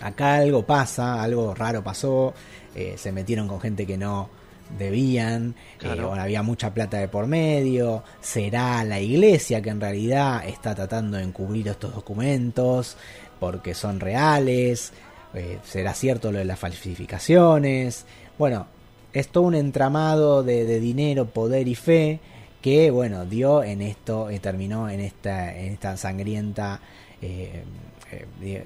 acá 0.00 0.36
algo 0.36 0.62
pasa, 0.64 1.20
algo 1.22 1.54
raro 1.54 1.82
pasó, 1.82 2.32
eh, 2.74 2.94
se 2.96 3.12
metieron 3.12 3.48
con 3.48 3.60
gente 3.60 3.86
que 3.86 3.96
no 3.98 4.30
debían, 4.78 5.54
eh, 5.80 5.88
bueno, 5.88 6.12
había 6.22 6.42
mucha 6.42 6.72
plata 6.74 6.98
de 6.98 7.08
por 7.08 7.26
medio, 7.26 8.04
será 8.20 8.84
la 8.84 9.00
iglesia 9.00 9.62
que 9.62 9.70
en 9.70 9.80
realidad 9.80 10.46
está 10.46 10.74
tratando 10.74 11.16
de 11.16 11.22
encubrir 11.24 11.68
estos 11.68 11.94
documentos 11.94 12.96
porque 13.38 13.74
son 13.74 14.00
reales, 14.00 14.92
eh, 15.34 15.58
será 15.64 15.94
cierto 15.94 16.32
lo 16.32 16.38
de 16.38 16.44
las 16.44 16.58
falsificaciones, 16.58 18.06
bueno, 18.38 18.66
es 19.12 19.28
todo 19.28 19.44
un 19.44 19.54
entramado 19.54 20.42
de, 20.42 20.80
dinero, 20.80 21.26
poder 21.26 21.68
y 21.68 21.74
fe 21.74 22.20
que 22.62 22.90
bueno 22.90 23.24
dio 23.24 23.62
en 23.62 23.82
esto 23.82 24.30
eh, 24.30 24.40
terminó 24.40 24.90
en 24.90 24.98
esta 24.98 25.56
en 25.56 25.74
esta 25.74 25.96
sangrienta 25.96 26.80
eh, 27.22 27.62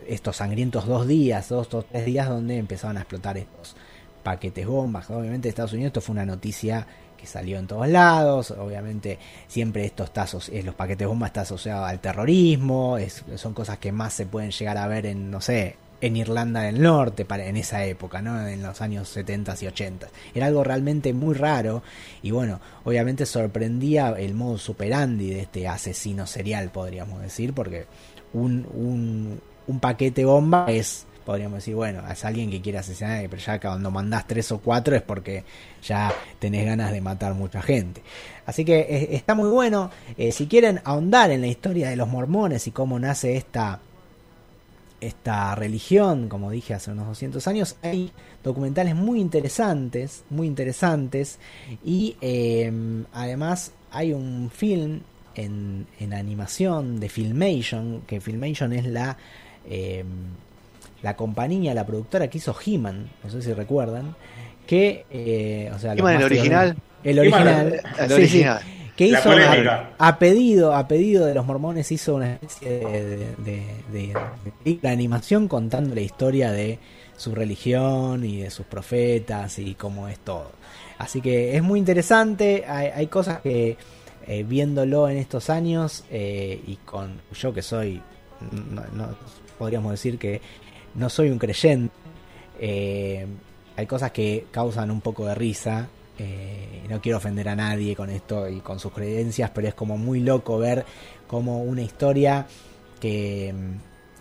estos 0.09 0.37
sangrientos 0.37 0.87
dos 0.87 1.07
días 1.07 1.51
dos 1.51 1.73
o 1.75 1.83
tres 1.83 2.07
días 2.07 2.27
donde 2.27 2.57
empezaban 2.57 2.97
a 2.97 3.01
explotar 3.01 3.37
estos 3.37 3.77
paquetes 4.23 4.67
bombas. 4.67 5.11
Obviamente 5.11 5.49
Estados 5.49 5.73
Unidos 5.73 5.89
esto 5.89 6.01
fue 6.01 6.15
una 6.15 6.25
noticia 6.25 6.87
que 7.23 7.27
salió 7.29 7.59
en 7.59 7.67
todos 7.69 7.89
lados 7.89 8.51
obviamente 8.51 9.19
siempre 9.49 9.87
esto 9.87 10.05
está 10.05 10.25
aso- 10.25 10.51
eh, 10.53 10.63
los 10.63 10.75
paquetes 10.75 11.07
bombas 11.09 11.29
está 11.29 11.43
asociado 11.43 11.85
al 11.87 12.01
terrorismo 12.01 12.99
son 13.37 13.55
cosas 13.55 13.79
que 13.79 13.93
más 13.93 14.13
se 14.13 14.27
pueden 14.27 14.51
llegar 14.51 14.77
a 14.77 14.87
ver 14.89 15.07
en 15.07 15.31
no 15.31 15.41
sé 15.41 15.77
en 16.01 16.17
Irlanda 16.17 16.63
del 16.63 16.83
Norte 16.83 17.25
para, 17.25 17.47
en 17.47 17.57
esa 17.57 17.85
época, 17.85 18.21
¿no? 18.21 18.45
En 18.49 18.61
los 18.61 18.81
años 18.81 19.09
70 19.09 19.55
y 19.61 19.69
80. 19.69 20.09
Era 20.35 20.47
algo 20.47 20.65
realmente 20.65 21.13
muy 21.13 21.33
raro 21.33 21.85
y 22.25 22.33
bueno, 22.33 22.59
obviamente 22.83 23.25
sorprendía 23.25 24.09
el 24.19 24.35
modo 24.35 24.59
superandi 24.59 25.31
de 25.31 25.43
este 25.43 25.69
asesino 25.69 26.27
serial, 26.27 26.71
podríamos 26.73 27.23
decir, 27.23 27.53
porque 27.55 27.87
un, 28.33 28.67
un, 28.75 29.41
un 29.69 29.79
paquete 29.79 30.25
bomba 30.25 30.67
es, 30.69 31.07
podríamos 31.23 31.59
decir, 31.59 31.75
bueno, 31.75 32.03
es 32.11 32.25
alguien 32.25 32.51
que 32.51 32.61
quiere 32.61 32.79
asesinar, 32.79 33.25
pero 33.29 33.43
ya 33.43 33.61
cuando 33.61 33.91
mandás 33.91 34.27
tres 34.27 34.53
o 34.53 34.59
cuatro 34.59 34.95
es 34.95 35.03
porque 35.03 35.45
ya 35.83 36.13
tenés 36.39 36.67
ganas 36.67 36.93
de 36.93 37.01
matar 37.01 37.35
mucha 37.35 37.63
gente. 37.63 38.03
Así 38.47 38.65
que 38.65 38.81
eh, 38.81 39.09
está 39.13 39.35
muy 39.35 39.49
bueno. 39.49 39.91
Eh, 40.17 40.33
si 40.33 40.47
quieren 40.47 40.81
ahondar 40.85 41.31
en 41.31 41.41
la 41.41 41.47
historia 41.47 41.89
de 41.89 41.97
los 41.97 42.09
mormones 42.09 42.67
y 42.67 42.71
cómo 42.71 42.99
nace 42.99 43.37
esta 43.37 43.81
esta 45.01 45.57
religión, 45.57 46.29
como 46.29 46.53
dije 46.53 46.75
hace 46.75 46.93
unos 46.93 47.09
200 47.09 47.45
años, 47.49 47.77
hay 47.83 48.13
documentales 48.45 48.95
muy 48.95 49.21
interesantes, 49.21 50.23
muy 50.31 50.47
interesantes, 50.47 51.41
y 51.85 52.17
eh, 52.21 52.73
además 53.13 53.73
hay 53.91 54.13
un 54.13 54.49
film 54.55 55.01
en, 55.35 55.87
en 55.99 56.15
animación 56.15 57.01
de 57.01 57.09
Filmation, 57.09 58.03
que 58.07 58.21
Filmation 58.21 58.73
es 58.73 58.87
la, 58.87 59.17
eh, 59.69 60.05
la 61.03 61.17
compañía, 61.17 61.75
la 61.75 61.85
productora 61.87 62.29
que 62.29 62.39
hizo 62.39 62.55
He-Man, 62.65 63.09
no 63.25 63.31
sé 63.31 63.43
si 63.43 63.53
recuerdan, 63.53 64.15
que, 64.67 65.05
eh, 65.11 65.71
o 65.75 65.79
sea, 65.79 65.95
los 65.95 66.01
He-Man, 66.01 66.17
el 66.19 66.25
original. 66.25 66.77
el 67.05 67.19
original, 67.19 67.81
El 67.99 68.09
sí, 68.09 68.15
sí, 68.15 68.15
original. 68.15 68.61
que 68.97 69.07
hizo 69.09 69.31
a, 69.31 69.91
a 69.99 70.19
pedido 70.19 70.75
a 70.75 70.87
pedido 70.87 71.27
de 71.27 71.35
los 71.35 71.45
mormones 71.47 71.91
hizo 71.91 72.15
una 72.15 72.35
especie 72.35 72.69
de, 72.71 72.87
de, 73.07 73.17
de- 73.17 73.67
de- 73.93 74.07
de 74.45 74.53
película 74.63 74.91
de 74.91 74.95
animación 74.95 75.49
contando 75.49 75.95
la 75.95 76.01
historia 76.03 76.53
de 76.53 76.79
su 77.17 77.35
religión 77.35 78.25
y 78.25 78.43
de 78.43 78.51
sus 78.51 78.67
profetas 78.67 79.59
y 79.59 79.75
cómo 79.75 80.09
es 80.09 80.19
todo. 80.21 80.53
Así 80.99 81.21
que 81.21 81.57
es 81.57 81.63
muy 81.63 81.79
interesante 81.81 82.65
hay, 82.69 82.89
hay 82.95 83.07
cosas 83.09 83.41
que 83.41 83.77
eh, 84.29 84.45
viéndolo 84.45 85.09
en 85.09 85.17
estos 85.19 85.51
años 85.51 86.05
eh, 86.11 86.61
y 86.67 86.77
con 86.85 87.21
yo 87.35 87.53
que 87.53 87.63
soy 87.63 88.01
no, 88.53 88.83
no- 88.93 89.17
podríamos 89.59 89.91
decir 89.93 90.19
que 90.19 90.41
no 90.95 91.09
soy 91.09 91.31
un 91.31 91.39
creyente 91.39 91.93
eh, 92.65 93.27
hay 93.77 93.87
cosas 93.87 94.13
que 94.13 94.47
causan 94.53 94.91
un 94.91 95.01
poco 95.01 95.27
de 95.27 95.35
risa. 95.35 95.89
eh, 96.19 96.85
no 96.89 97.01
quiero 97.01 97.19
ofender 97.19 97.49
a 97.49 97.57
nadie 97.57 97.97
con 97.97 98.11
esto 98.11 98.49
y 98.49 98.61
con 98.61 98.79
sus 98.79 98.93
creencias, 98.93 99.51
pero 99.51 99.67
es 99.67 99.75
como 99.75 99.99
muy 99.99 100.21
loco 100.21 100.59
ver 100.59 100.85
como 101.27 101.63
una 101.63 101.83
historia 101.83 102.47
que, 103.01 103.53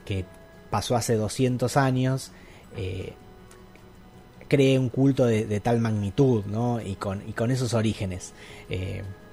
que 0.05 0.25
pasó 0.71 0.95
hace 0.95 1.15
200 1.15 1.77
años 1.77 2.31
eh, 2.77 3.13
cree 4.47 4.79
un 4.79 4.89
culto 4.89 5.25
de, 5.25 5.59
tal 5.59 5.79
magnitud, 5.79 6.45
¿no? 6.45 6.81
Y 6.81 6.95
con, 6.95 7.21
y 7.27 7.33
con 7.33 7.51
esos 7.51 7.73
orígenes. 7.73 8.33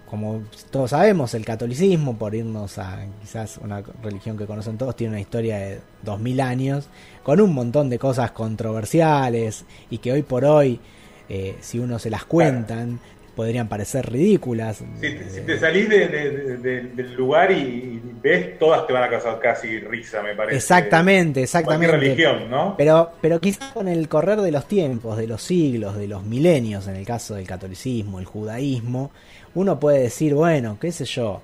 Como 0.09 0.43
todos 0.71 0.91
sabemos, 0.91 1.35
el 1.35 1.45
catolicismo, 1.45 2.17
por 2.17 2.35
irnos 2.35 2.79
a 2.79 3.05
quizás 3.21 3.59
una 3.59 3.83
religión 4.03 4.37
que 4.39 4.47
conocen 4.47 4.79
todos, 4.79 4.97
tiene 4.97 5.13
una 5.13 5.21
historia 5.21 5.59
de 5.59 5.81
2000 6.03 6.41
años, 6.41 6.89
con 7.23 7.41
un 7.41 7.53
montón 7.55 7.91
de 7.91 7.99
cosas 7.99 8.31
controversiales 8.33 9.65
y 9.91 9.99
que 9.99 10.13
hoy 10.13 10.23
por 10.23 10.45
hoy, 10.45 10.81
eh, 11.29 11.57
si 11.61 11.79
uno 11.79 11.99
se 11.99 12.11
las 12.11 12.25
cuentan, 12.25 13.01
podrían 13.37 13.69
parecer 13.69 14.11
ridículas. 14.11 14.79
Si, 15.01 15.09
si 15.31 15.41
te 15.43 15.61
salís 15.61 15.89
de- 15.89 16.09
de- 16.09 16.31
de- 16.31 16.57
de- 16.57 16.81
del 16.89 17.15
lugar 17.15 17.53
y, 17.53 18.01
ves, 18.21 18.59
todas 18.59 18.85
te 18.87 18.93
van 18.93 19.05
a 19.05 19.09
causar 19.09 19.39
casi 19.39 19.79
risa, 19.79 20.23
me 20.23 20.35
parece. 20.35 20.57
Exactamente, 20.57 21.43
exactamente. 21.45 21.97
Religión, 21.97 22.51
¿no? 22.51 22.75
Pero, 22.77 23.13
pero 23.21 23.41
quizás 23.41 23.73
con 23.73 23.87
el 23.87 24.09
correr 24.09 24.41
de 24.41 24.51
los 24.51 24.67
tiempos, 24.67 25.17
de 25.17 25.29
los 25.29 25.41
siglos, 25.43 25.97
de 25.97 26.09
los 26.09 26.25
milenios, 26.25 26.89
en 26.89 26.97
el 26.97 27.07
caso 27.07 27.37
del 27.37 27.47
catolicismo, 27.47 28.19
el 28.19 28.25
judaísmo, 28.25 29.13
uno 29.59 29.79
puede 29.81 30.01
decir, 30.01 30.35
bueno, 30.35 30.77
qué 30.81 30.93
sé 30.93 31.05
yo, 31.05 31.41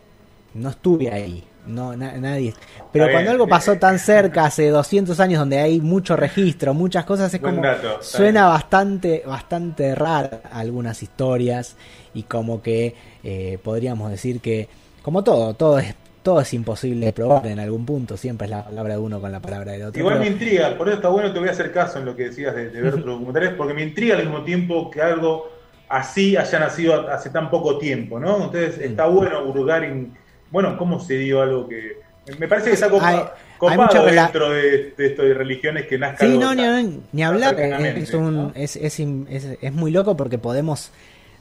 no 0.55 0.71
estuve 0.71 1.11
ahí, 1.11 1.45
no 1.67 1.97
na- 1.97 2.13
nadie. 2.19 2.55
Pero 2.93 3.11
cuando 3.11 3.31
algo 3.33 3.49
pasó 3.49 3.77
tan 3.77 3.99
cerca, 3.99 4.45
hace 4.45 4.69
200 4.69 5.19
años, 5.21 5.41
donde 5.41 5.59
hay 5.59 5.81
mucho 5.81 6.15
registro, 6.17 6.75
muchas 6.75 7.05
cosas, 7.05 7.33
es 7.35 7.41
como 7.41 7.61
dato, 7.61 7.99
suena 8.01 8.43
bien. 8.43 8.53
bastante, 8.53 9.23
bastante 9.27 9.95
rara 9.95 10.43
algunas 10.53 11.03
historias 11.03 11.77
y 12.15 12.23
como 12.23 12.63
que 12.63 12.95
eh, 13.25 13.59
podríamos 13.63 14.11
decir 14.11 14.41
que, 14.41 14.69
como 15.03 15.25
todo, 15.25 15.55
todo 15.55 15.79
es 15.79 15.95
todo 16.23 16.41
es 16.41 16.55
imposible 16.55 17.05
de 17.05 17.13
probar 17.13 17.47
en 17.49 17.59
algún 17.61 17.85
punto, 17.85 18.17
siempre 18.17 18.47
es 18.47 18.51
la 18.51 18.65
palabra 18.65 18.95
de 18.95 18.99
uno 19.01 19.21
con 19.21 19.31
la 19.31 19.41
palabra 19.41 19.73
del 19.73 19.83
otro. 19.83 19.99
Igual 20.01 20.15
pero- 20.15 20.25
me 20.25 20.31
intriga, 20.33 20.75
por 20.79 20.89
eso 20.89 20.97
está 20.97 21.09
bueno, 21.11 21.31
te 21.35 21.39
voy 21.39 21.49
a 21.49 21.53
hacer 21.53 21.71
caso 21.71 21.99
en 21.99 22.07
lo 22.07 22.17
que 22.17 22.29
decías 22.31 22.55
de, 22.55 22.71
de 22.71 22.81
ver 22.81 22.95
otros 22.95 23.05
documentales, 23.19 23.53
porque 23.59 23.75
me 23.75 23.83
intriga 23.83 24.17
al 24.17 24.23
mismo 24.23 24.43
tiempo 24.43 24.91
que 24.91 25.03
algo 25.03 25.51
así 25.89 26.37
haya 26.37 26.59
nacido 26.59 27.09
hace 27.11 27.31
tan 27.31 27.51
poco 27.51 27.79
tiempo, 27.79 28.19
¿no? 28.19 28.37
Entonces 28.45 28.79
Mm. 28.79 28.83
está 28.85 29.07
bueno 29.07 29.45
hurgar 29.45 29.85
en, 29.85 30.13
bueno, 30.51 30.77
cómo 30.77 31.01
se 31.01 31.15
dio 31.19 31.43
algo 31.43 31.69
que... 31.69 31.99
Me 32.39 32.49
parece 32.49 32.69
que 32.69 32.75
está 32.75 32.89
copa- 32.89 33.09
hay 33.09 33.21
copado 33.59 34.07
dentro 34.07 34.49
de, 34.51 34.95
de 34.97 35.07
esto 35.07 35.23
de 35.23 35.35
religiones 35.35 35.87
que 35.87 35.99
nazca 35.99 36.25
Sí, 36.27 36.39
no, 36.39 36.57
tan- 36.57 36.87
ni, 36.91 37.01
ni- 37.13 37.23
hablar. 37.23 37.59
Es, 37.61 38.15
un- 38.15 38.35
¿no? 38.35 38.53
es, 38.55 38.77
es, 38.77 38.99
im- 39.01 39.27
es- 39.29 39.59
es 39.61 39.73
muy 39.75 39.91
loco 39.91 40.17
porque 40.17 40.39
podemos, 40.39 40.91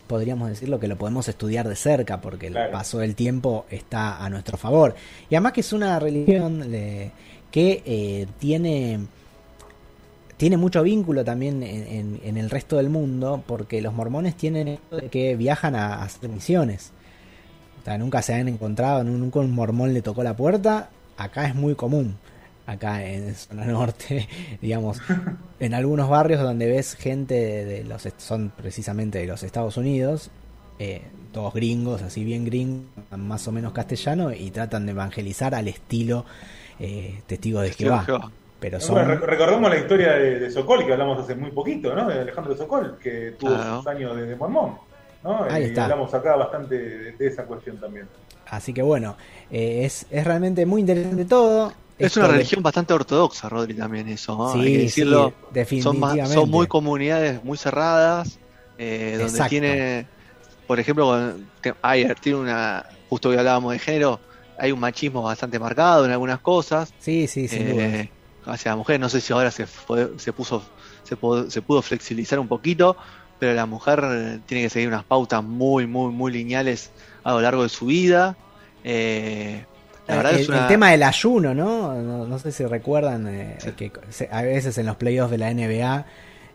podríamos 0.07 0.49
decirlo 0.49 0.79
que 0.81 0.89
lo 0.89 0.97
podemos 0.97 1.29
estudiar 1.29 1.69
de 1.69 1.77
cerca 1.77 2.19
porque 2.19 2.47
el 2.47 2.53
Claro. 2.53 2.71
paso 2.73 2.99
del 2.99 3.15
tiempo 3.15 3.65
está 3.69 4.23
a 4.23 4.29
nuestro 4.29 4.57
favor. 4.57 4.93
Y 5.29 5.35
además 5.35 5.53
que 5.53 5.61
es 5.61 5.71
una 5.71 5.97
religión 5.99 6.69
de- 6.69 7.11
que 7.49 7.81
eh, 7.85 8.27
tiene 8.39 8.99
tiene 10.43 10.57
mucho 10.57 10.83
vínculo 10.83 11.23
también 11.23 11.63
en, 11.63 11.87
en- 11.87 12.19
en 12.21 12.35
el 12.35 12.49
resto 12.49 12.75
del 12.75 12.89
mundo 12.89 13.41
porque 13.47 13.81
los 13.81 13.93
mormones 13.93 14.35
tienen 14.35 14.67
esto 14.67 14.97
de 14.97 15.07
que 15.07 15.37
viajan 15.37 15.73
a, 15.73 15.95
a 15.95 16.03
hacer 16.03 16.29
misiones. 16.29 16.91
O 17.81 17.85
sea, 17.85 17.97
nunca 17.97 18.21
se 18.21 18.33
han 18.33 18.49
encontrado, 18.49 19.05
nu- 19.05 19.17
nunca 19.17 19.39
un 19.39 19.51
mormón 19.51 19.93
le 19.93 20.01
tocó 20.01 20.21
la 20.21 20.35
puerta. 20.35 20.89
Acá 21.15 21.47
es 21.47 21.55
muy 21.55 21.75
común, 21.75 22.17
acá 22.65 23.05
en 23.05 23.33
zona 23.35 23.63
norte, 23.67 24.27
digamos, 24.61 24.97
en 25.61 25.73
algunos 25.73 26.09
barrios 26.09 26.41
donde 26.41 26.67
ves 26.67 26.95
gente 26.95 27.35
de, 27.35 27.63
de 27.63 27.83
los 27.85 28.05
son 28.17 28.51
precisamente 28.53 29.19
de 29.19 29.27
los 29.27 29.43
Estados 29.43 29.77
Unidos, 29.77 30.29
eh, 30.77 31.03
todos 31.31 31.53
gringos, 31.53 32.01
así 32.01 32.25
bien 32.25 32.43
gringos, 32.43 32.83
más 33.17 33.47
o 33.47 33.53
menos 33.53 33.71
castellano 33.71 34.33
y 34.33 34.51
tratan 34.51 34.85
de 34.87 34.91
evangelizar 34.91 35.55
al 35.55 35.69
estilo 35.69 36.25
eh, 36.81 37.21
Testigo 37.27 37.61
de 37.61 37.69
Jehová. 37.71 38.05
Pero 38.63 38.79
son 38.79 39.05
recordemos 39.21 39.69
la 39.69 39.77
historia 39.77 40.13
de, 40.13 40.39
de 40.39 40.49
Sokol, 40.49 40.85
que 40.85 40.93
hablamos 40.93 41.19
hace 41.19 41.35
muy 41.35 41.51
poquito, 41.51 41.93
¿no? 41.93 42.07
De 42.07 42.21
Alejandro 42.21 42.55
Sokol, 42.55 42.97
que 42.97 43.35
tuvo 43.37 43.55
Claro. 43.55 43.77
sus 43.79 43.87
años 43.87 44.15
de, 44.15 44.25
de 44.25 44.35
mormón, 44.37 44.77
¿no? 45.21 45.43
Ahí 45.43 45.63
y 45.63 45.65
está. 45.65 45.83
hablamos 45.83 46.13
acá 46.13 46.37
bastante 46.37 46.77
de, 46.79 47.11
de 47.11 47.27
esa 47.27 47.43
cuestión 47.43 47.77
también. 47.77 48.07
Así 48.49 48.73
que 48.73 48.81
bueno, 48.81 49.17
eh, 49.51 49.81
es, 49.83 50.05
es 50.09 50.23
realmente 50.23 50.65
muy 50.65 50.79
interesante 50.79 51.25
todo. 51.25 51.73
Es 51.99 52.07
Esto 52.07 52.21
una 52.21 52.29
de- 52.29 52.33
religión 52.35 52.63
bastante 52.63 52.93
ortodoxa, 52.93 53.49
Rodri, 53.49 53.73
también 53.73 54.07
eso, 54.07 54.37
¿no? 54.37 54.53
Sí, 54.53 54.59
Hay 54.59 54.71
que 54.71 54.77
decirlo. 54.79 55.29
sí, 55.29 55.45
definitivamente. 55.51 56.33
son 56.33 56.49
muy 56.49 56.67
comunidades 56.67 57.43
muy 57.43 57.57
cerradas, 57.57 58.39
eh, 58.77 59.11
donde 59.17 59.25
Exacto. 59.25 59.49
tiene, 59.49 60.07
por 60.67 60.79
ejemplo, 60.79 61.33
que 61.61 61.73
Ayer 61.81 62.15
tiene 62.19 62.39
una, 62.39 62.85
justo 63.09 63.27
hoy 63.27 63.35
hablábamos 63.37 63.73
de 63.73 63.79
género, 63.79 64.19
hay 64.57 64.71
un 64.71 64.79
machismo 64.79 65.21
bastante 65.23 65.59
marcado 65.59 66.05
en 66.05 66.11
algunas 66.11 66.39
cosas, 66.39 66.93
Sí, 66.99 67.27
sí, 67.27 67.47
sin 67.49 67.67
eh, 67.67 67.71
duda. 67.73 68.22
Hacia 68.45 68.71
las 68.71 68.77
mujeres. 68.77 68.99
No 68.99 69.09
sé 69.09 69.21
si 69.21 69.33
ahora 69.33 69.51
se, 69.51 69.65
fue- 69.65 70.11
se 70.17 70.33
puso, 70.33 70.63
se, 71.03 71.15
pudo- 71.17 71.49
se 71.49 71.61
pudo 71.61 71.81
flexibilizar 71.81 72.39
un 72.39 72.47
poquito, 72.47 72.95
pero 73.39 73.53
la 73.53 73.65
mujer 73.65 74.01
tiene 74.45 74.63
que 74.63 74.69
seguir 74.69 74.87
unas 74.87 75.03
pautas 75.03 75.43
muy, 75.43 75.87
muy, 75.87 76.11
muy 76.11 76.31
lineales 76.31 76.91
a 77.23 77.31
lo 77.33 77.41
largo 77.41 77.63
de 77.63 77.69
su 77.69 77.85
vida. 77.87 78.35
Eh, 78.83 79.63
la 80.07 80.15
verdad 80.17 80.33
el, 80.33 80.39
es 80.41 80.49
una... 80.49 80.61
el 80.61 80.67
tema 80.67 80.91
del 80.91 81.03
ayuno, 81.03 81.53
¿no? 81.53 81.93
No, 82.01 82.25
no 82.27 82.39
sé 82.39 82.51
si 82.51 82.65
recuerdan 82.65 83.27
eh, 83.27 83.55
Sí. 83.59 83.71
que 83.71 83.91
se- 84.09 84.29
a 84.31 84.41
veces 84.41 84.77
en 84.77 84.85
los 84.85 84.95
playoffs 84.97 85.31
de 85.31 85.37
la 85.37 85.49
NBA 85.51 86.05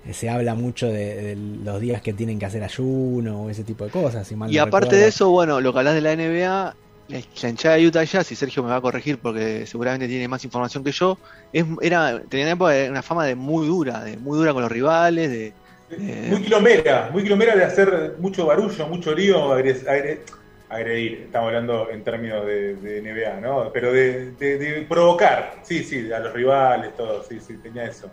eh, 0.06 0.12
se 0.12 0.28
habla 0.30 0.54
mucho 0.54 0.86
de, 0.88 1.14
de 1.34 1.36
los 1.36 1.80
días 1.80 2.02
que 2.02 2.12
tienen 2.12 2.38
que 2.38 2.46
hacer 2.46 2.62
ayuno 2.62 3.42
o 3.44 3.50
ese 3.50 3.64
tipo 3.64 3.84
de 3.84 3.90
cosas. 3.90 4.26
si 4.26 4.36
mal 4.36 4.50
Y 4.52 4.56
no 4.56 4.62
aparte 4.64 4.86
recuerdo. 4.86 5.02
de 5.02 5.08
eso, 5.08 5.30
bueno, 5.30 5.60
lo 5.60 5.72
que 5.72 5.78
hablas 5.78 5.94
de 5.94 6.00
la 6.02 6.12
NBA, 6.12 6.74
la 7.08 7.48
hinchada 7.48 7.76
de 7.76 7.86
Utah 7.86 8.04
Jazz, 8.04 8.30
y 8.32 8.34
Sergio 8.36 8.62
me 8.62 8.68
va 8.70 8.76
a 8.76 8.80
corregir 8.80 9.18
porque 9.18 9.66
seguramente 9.66 10.06
tiene 10.08 10.28
más 10.28 10.44
información 10.44 10.84
que 10.84 10.92
yo, 10.92 11.18
es, 11.52 11.64
era, 11.80 12.20
tenía 12.28 12.50
época 12.50 12.72
una 12.90 13.02
fama 13.02 13.24
de 13.24 13.34
muy 13.34 13.66
dura, 13.66 14.04
de 14.04 14.16
muy 14.18 14.36
dura 14.38 14.52
con 14.52 14.62
los 14.62 14.70
rivales, 14.72 15.30
de, 15.30 15.52
Eh. 15.90 16.26
Muy 16.30 16.42
quilombera, 16.42 17.08
muy 17.10 17.22
quilombera 17.22 17.56
de 17.56 17.64
hacer 17.64 18.16
mucho 18.18 18.44
barullo, 18.44 18.86
mucho 18.88 19.14
lío, 19.14 19.54
agre- 19.54 19.86
agre- 19.86 20.20
agredir, 20.68 21.22
estamos 21.24 21.46
hablando 21.48 21.88
en 21.90 22.04
términos 22.04 22.44
de, 22.44 22.74
de 22.76 23.00
NBA, 23.00 23.40
¿no? 23.40 23.70
Pero 23.72 23.90
de, 23.90 24.32
de- 24.32 24.58
de 24.58 24.82
provocar, 24.82 25.60
sí, 25.62 25.82
sí, 25.82 26.12
a 26.12 26.18
los 26.18 26.34
rivales, 26.34 26.94
todo, 26.94 27.24
sí, 27.26 27.38
sí, 27.40 27.54
tenía 27.62 27.84
eso. 27.86 28.10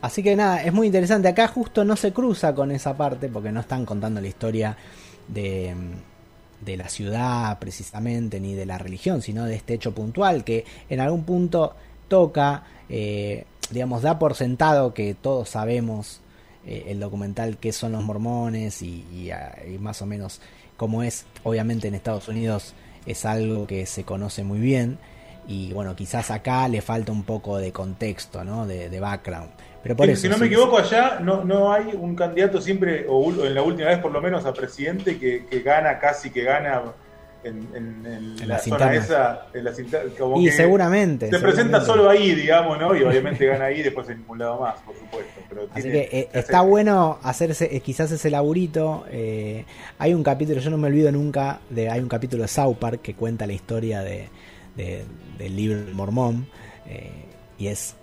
Así 0.00 0.22
que 0.24 0.34
nada, 0.34 0.64
es 0.64 0.72
muy 0.72 0.86
interesante. 0.88 1.28
Acá 1.28 1.46
justo 1.46 1.84
no 1.84 1.94
se 1.94 2.12
cruza 2.12 2.52
con 2.54 2.72
esa 2.72 2.96
parte 2.96 3.28
porque 3.28 3.52
no 3.52 3.60
están 3.60 3.84
contando 3.86 4.20
la 4.20 4.26
historia 4.26 4.76
de, 5.28 5.72
de 6.60 6.76
la 6.76 6.88
ciudad 6.88 7.58
precisamente, 7.58 8.40
ni 8.40 8.54
de 8.54 8.66
la 8.66 8.78
religión, 8.78 9.22
sino 9.22 9.44
de 9.44 9.56
este 9.56 9.74
hecho 9.74 9.94
puntual 9.94 10.44
que 10.44 10.64
en 10.88 11.00
algún 11.00 11.24
punto 11.24 11.74
toca, 12.08 12.64
eh, 12.88 13.44
digamos, 13.70 14.02
da 14.02 14.18
por 14.18 14.34
sentado 14.34 14.94
que 14.94 15.14
todos 15.14 15.48
sabemos 15.48 16.20
eh, 16.66 16.86
el 16.88 17.00
documental 17.00 17.56
qué 17.56 17.72
son 17.72 17.92
los 17.92 18.02
mormones 18.04 18.82
y, 18.82 19.30
ah, 19.30 19.56
y 19.66 19.78
más 19.78 20.02
o 20.02 20.06
menos 20.06 20.40
cómo 20.76 21.02
es. 21.02 21.24
Obviamente 21.44 21.88
en 21.88 21.94
Estados 21.94 22.28
Unidos 22.28 22.74
es 23.06 23.24
algo 23.24 23.66
que 23.66 23.86
se 23.86 24.04
conoce 24.04 24.44
muy 24.44 24.58
bien. 24.58 24.98
Y 25.50 25.72
bueno, 25.72 25.96
quizás 25.96 26.30
acá 26.30 26.68
le 26.68 26.80
falta 26.80 27.10
un 27.10 27.24
poco 27.24 27.58
de 27.58 27.72
contexto, 27.72 28.44
¿no? 28.44 28.66
De, 28.68 28.88
de 28.88 29.00
background. 29.00 29.50
Pero 29.82 29.96
por 29.96 30.08
eso, 30.08 30.22
si 30.22 30.28
no 30.28 30.34
sí, 30.34 30.40
me 30.42 30.46
equivoco, 30.46 30.78
allá 30.78 31.18
no, 31.20 31.42
no 31.44 31.72
hay 31.72 31.90
un 31.98 32.14
candidato 32.14 32.60
siempre, 32.60 33.04
o 33.08 33.30
en 33.44 33.54
la 33.54 33.62
última 33.62 33.88
vez 33.88 33.98
por 33.98 34.12
lo 34.12 34.20
menos, 34.20 34.44
a 34.46 34.52
presidente 34.52 35.18
que, 35.18 35.46
que 35.46 35.60
gana, 35.60 35.98
casi 35.98 36.30
que 36.30 36.44
gana 36.44 36.82
en, 37.42 37.56
en- 37.74 38.06
en 38.06 38.06
En 38.06 38.38
la 38.40 38.46
las 38.46 38.64
zona 38.64 38.94
esa, 38.94 39.46
en 39.54 39.66
inter- 39.84 40.12
como 40.18 40.38
Y 40.40 40.44
que 40.44 40.52
seguramente. 40.52 41.30
Se 41.30 41.38
presenta 41.40 41.80
solo 41.80 42.08
ahí, 42.08 42.34
digamos, 42.34 42.78
¿no? 42.78 42.94
Y 42.94 43.02
obviamente 43.02 43.46
gana 43.46 43.64
ahí, 43.64 43.82
después 43.82 44.08
en 44.10 44.18
ningún 44.18 44.38
lado 44.38 44.60
más, 44.60 44.78
por 44.80 44.94
supuesto. 44.94 45.40
Pero 45.48 45.62
Así 45.72 45.82
tiene- 45.82 46.06
que 46.08 46.18
eh, 46.20 46.28
está 46.34 46.60
bueno 46.60 47.18
hacerse 47.22 47.74
eh, 47.74 47.80
quizás 47.80 48.12
ese 48.12 48.30
laburito. 48.30 49.04
eh, 49.10 49.64
hay 49.98 50.12
un 50.14 50.22
capítulo, 50.22 50.60
yo 50.60 50.70
no 50.70 50.76
me 50.76 50.86
olvido 50.88 51.10
nunca, 51.10 51.60
de 51.70 51.88
hay 51.90 52.00
un 52.00 52.08
capítulo 52.08 52.42
de 52.42 52.48
South 52.48 52.76
Park 52.78 53.00
que 53.02 53.14
cuenta 53.14 53.46
la 53.46 53.54
historia 53.54 54.02
de, 54.02 54.28
de- 54.76 55.04
del 55.38 55.56
libro 55.56 55.84
del 55.84 55.94
mormón 55.94 56.46
eh, 56.86 57.10
y 57.58 57.66
es 57.68 57.94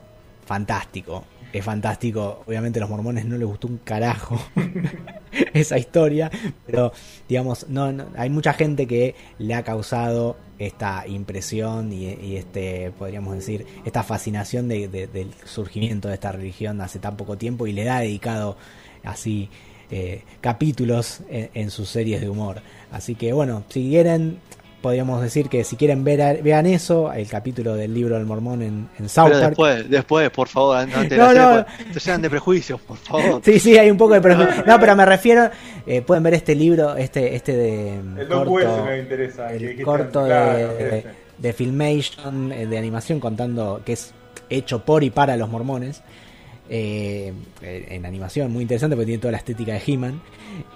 fantástico. 0.45 1.23
Es 1.53 1.63
fantástico. 1.63 2.43
Obviamente 2.45 2.79
a 2.79 2.81
los 2.81 2.89
mormones 2.89 3.25
no 3.25 3.37
les 3.37 3.47
gustó 3.47 3.67
un 3.67 3.77
carajo 3.77 4.37
esa 5.53 5.77
historia, 5.77 6.29
pero 6.65 6.91
digamos, 7.27 7.67
no, 7.69 7.91
no- 7.91 8.07
hay 8.17 8.29
mucha 8.29 8.53
gente 8.53 8.85
que 8.87 9.15
le 9.39 9.53
ha 9.53 9.63
causado 9.63 10.37
esta 10.59 11.07
impresión 11.07 11.93
y, 11.93 12.35
este, 12.35 12.91
podríamos 12.97 13.35
decir, 13.35 13.65
esta 13.85 14.03
fascinación 14.03 14.67
de- 14.67 14.87
de- 14.87 15.07
del 15.07 15.31
surgimiento 15.45 16.07
de 16.07 16.15
esta 16.15 16.31
religión 16.31 16.81
hace 16.81 16.99
tan 16.99 17.15
poco 17.15 17.37
tiempo 17.37 17.67
y 17.67 17.73
le 17.73 17.89
ha 17.89 17.99
dedicado 17.99 18.57
así 19.03 19.49
eh, 19.89 20.23
capítulos 20.41 21.21
en 21.29 21.71
sus 21.71 21.87
series 21.87 22.19
de 22.19 22.27
humor. 22.29 22.61
Así 22.91 23.15
que 23.15 23.31
bueno, 23.31 23.63
si 23.69 23.87
quieren, 23.89 24.39
podríamos 24.81 25.21
decir 25.21 25.49
que 25.49 25.63
si 25.63 25.75
quieren 25.75 26.03
ver 26.03 26.21
a- 26.21 26.33
vean 26.33 26.65
eso, 26.65 27.11
el 27.11 27.27
capítulo 27.27 27.75
del 27.75 27.93
libro 27.93 28.15
del 28.15 28.25
mormón 28.25 28.61
en, 28.61 28.87
en 28.99 29.09
South 29.09 29.25
Pero 29.29 29.39
Park. 29.39 29.49
después, 29.49 29.89
después, 29.89 30.29
por 30.29 30.47
favor, 30.47 30.77
antes 30.77 31.09
de 31.09 31.17
No, 31.17 31.33
no. 31.33 31.65
se 31.93 31.99
llenan 31.99 32.21
de 32.21 32.29
prejuicios, 32.29 32.79
por 32.81 32.97
favor. 32.97 33.41
Sí, 33.43 33.59
sí, 33.59 33.77
hay 33.77 33.89
un 33.91 33.97
poco 33.97 34.13
de 34.13 34.21
prejuicio. 34.21 34.63
No, 34.67 34.79
pero 34.79 34.95
me 34.95 35.05
refiero, 35.05 35.49
eh, 35.85 36.01
pueden 36.01 36.23
ver 36.23 36.35
este 36.35 36.53
libro, 36.55 36.95
este, 36.95 37.35
este 37.35 37.55
de 37.55 37.95
El 37.95 38.27
Doc 38.29 38.49
West 38.49 38.67
corto, 38.67 38.85
me 38.85 38.99
interesa. 38.99 39.47
que 39.49 39.55
el 39.71 39.81
corto 39.83 40.25
claro, 40.25 40.57
de, 40.75 41.05
de 41.37 41.53
Filmation, 41.53 42.51
eh, 42.51 42.65
de 42.67 42.77
animación, 42.77 43.19
contando 43.19 43.81
que 43.85 43.93
es 43.93 44.13
hecho 44.49 44.83
por 44.85 45.03
y 45.03 45.09
para 45.09 45.35
los 45.37 45.49
mormones. 45.49 46.01
Eh, 46.69 47.33
en 47.61 48.05
animación, 48.05 48.51
muy 48.51 48.63
interesante 48.63 48.95
porque 48.95 49.07
tiene 49.07 49.21
toda 49.21 49.31
la 49.31 49.37
estética 49.37 49.73
de 49.73 49.81
He-Man. 49.85 50.21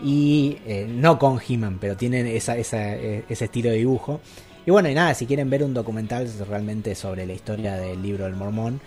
Y 0.04 0.58
eh, 0.66 0.88
no 0.90 1.18
con 1.18 1.40
He-Man, 1.46 1.78
pero 1.80 1.96
tienen 1.98 2.28
eh, 2.28 2.38
ese 2.38 3.26
estilo 3.30 3.70
de 3.70 3.78
dibujo. 3.78 4.22
Y 4.66 4.72
bueno, 4.72 4.90
y 4.90 4.94
nada, 4.94 5.14
si 5.14 5.26
quieren 5.26 5.50
ver 5.50 5.64
un 5.64 5.74
documental 5.74 6.30
realmente 6.48 6.94
sobre 6.96 7.26
la 7.26 7.34
historia 7.34 7.76
del 7.76 8.02
libro 8.02 8.26
del 8.26 8.36
mormón, 8.36 8.80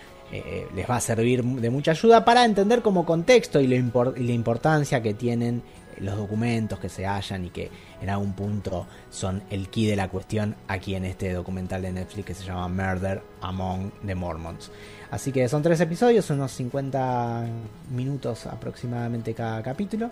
les 0.75 0.89
va 0.89 0.97
a 0.97 1.01
servir 1.01 1.43
de 1.43 1.69
mucha 1.69 1.91
ayuda 1.91 2.25
para 2.25 2.43
entender 2.43 2.81
como 2.81 3.05
contexto 3.05 3.61
y, 3.61 3.67
lo 3.67 3.75
y 4.17 4.23
la 4.23 4.33
importancia 4.33 5.01
que 5.01 5.13
tienen 5.13 5.61
los 5.99 6.17
documentos 6.17 6.79
que 6.79 6.89
se 6.89 7.05
hallan 7.05 7.45
y 7.45 7.49
que 7.49 7.69
en 8.01 8.09
algún 8.09 8.33
punto 8.33 8.87
son 9.09 9.43
el 9.49 9.69
key 9.69 9.87
de 9.87 9.95
la 9.95 10.09
cuestión 10.09 10.55
aquí 10.67 10.95
en 10.95 11.05
este 11.05 11.33
documental 11.33 11.81
de 11.81 11.91
Netflix 11.91 12.25
que 12.25 12.33
se 12.33 12.43
llama 12.43 12.67
Murder 12.67 13.21
Among 13.41 13.91
the 14.05 14.15
Mormons. 14.15 14.71
Así 15.11 15.31
que 15.31 15.47
son 15.47 15.61
tres 15.61 15.79
episodios, 15.79 16.29
unos 16.29 16.51
50 16.51 17.45
minutos 17.91 18.45
aproximadamente 18.47 19.33
cada 19.33 19.61
capítulo. 19.63 20.11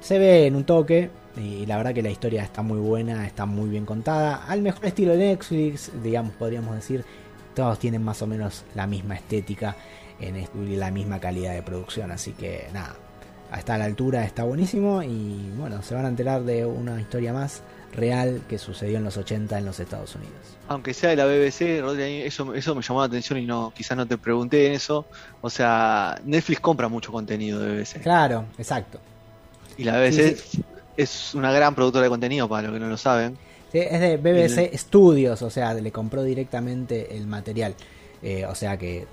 Se 0.00 0.18
ve 0.18 0.46
en 0.46 0.56
un 0.56 0.64
toque 0.64 1.10
y 1.36 1.66
la 1.66 1.76
verdad 1.76 1.92
que 1.92 2.02
la 2.02 2.10
historia 2.10 2.42
está 2.42 2.62
muy 2.62 2.78
buena, 2.78 3.26
está 3.26 3.44
muy 3.46 3.68
bien 3.68 3.84
contada. 3.84 4.46
Al 4.46 4.62
mejor 4.62 4.86
estilo 4.86 5.12
de 5.12 5.18
Netflix, 5.18 5.92
digamos, 6.02 6.32
podríamos 6.34 6.74
decir, 6.74 7.04
todos 7.54 7.78
tienen 7.78 8.02
más 8.02 8.22
o 8.22 8.26
menos 8.26 8.64
la 8.74 8.86
misma 8.86 9.14
estética 9.16 9.76
en 10.18 10.78
la 10.78 10.90
misma 10.90 11.20
calidad 11.20 11.52
de 11.52 11.62
producción. 11.62 12.10
Así 12.10 12.32
que 12.32 12.66
nada, 12.72 12.96
está 13.58 13.74
a 13.74 13.78
la 13.78 13.84
altura, 13.84 14.24
está 14.24 14.44
buenísimo 14.44 15.02
y 15.02 15.50
bueno, 15.56 15.82
se 15.82 15.94
van 15.94 16.04
a 16.04 16.08
enterar 16.08 16.42
de 16.42 16.64
una 16.64 17.00
historia 17.00 17.32
más 17.32 17.62
real 17.92 18.42
que 18.48 18.58
sucedió 18.58 18.98
en 18.98 19.04
los 19.04 19.16
80 19.16 19.58
en 19.58 19.64
los 19.64 19.80
Estados 19.80 20.14
Unidos. 20.14 20.34
Aunque 20.68 20.94
sea 20.94 21.10
de 21.10 21.16
la 21.16 21.26
BBC, 21.26 21.80
Rodri, 21.80 22.22
eso, 22.22 22.54
eso 22.54 22.74
me 22.74 22.82
llamó 22.82 23.00
la 23.00 23.06
atención 23.06 23.38
y 23.38 23.46
no, 23.46 23.72
quizás 23.74 23.96
no 23.96 24.06
te 24.06 24.16
pregunté 24.16 24.68
en 24.68 24.74
eso. 24.74 25.06
O 25.40 25.50
sea, 25.50 26.20
Netflix 26.24 26.60
compra 26.60 26.88
mucho 26.88 27.10
contenido 27.10 27.58
de 27.60 27.74
BBC. 27.74 28.00
Claro, 28.02 28.44
exacto. 28.56 29.00
Y 29.76 29.84
la 29.84 29.98
BBC 29.98 30.36
Sí, 30.36 30.62
es 30.96 31.34
una 31.34 31.52
gran 31.52 31.74
productora 31.74 32.04
de 32.04 32.10
contenido, 32.10 32.48
para 32.48 32.68
los 32.68 32.74
que 32.74 32.80
no 32.80 32.88
lo 32.88 32.96
saben. 32.96 33.36
Sí, 33.72 33.78
es 33.78 34.00
de 34.00 34.16
BBC 34.16 34.76
Studios, 34.76 35.42
o 35.42 35.50
sea, 35.50 35.74
le 35.74 35.92
compró 35.92 36.22
directamente 36.22 37.16
el 37.16 37.26
material. 37.26 37.74
Eh, 38.22 38.44
o 38.44 38.54
sea 38.54 38.76
que 38.76 39.06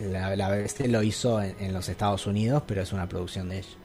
la, 0.00 0.34
la 0.36 0.50
BBC 0.50 0.86
lo 0.88 1.02
hizo 1.02 1.40
en, 1.42 1.54
en 1.60 1.72
los 1.72 1.88
Estados 1.88 2.26
Unidos, 2.26 2.62
pero 2.66 2.82
es 2.82 2.92
una 2.92 3.08
producción 3.08 3.48
de 3.48 3.58
ellos. 3.58 3.76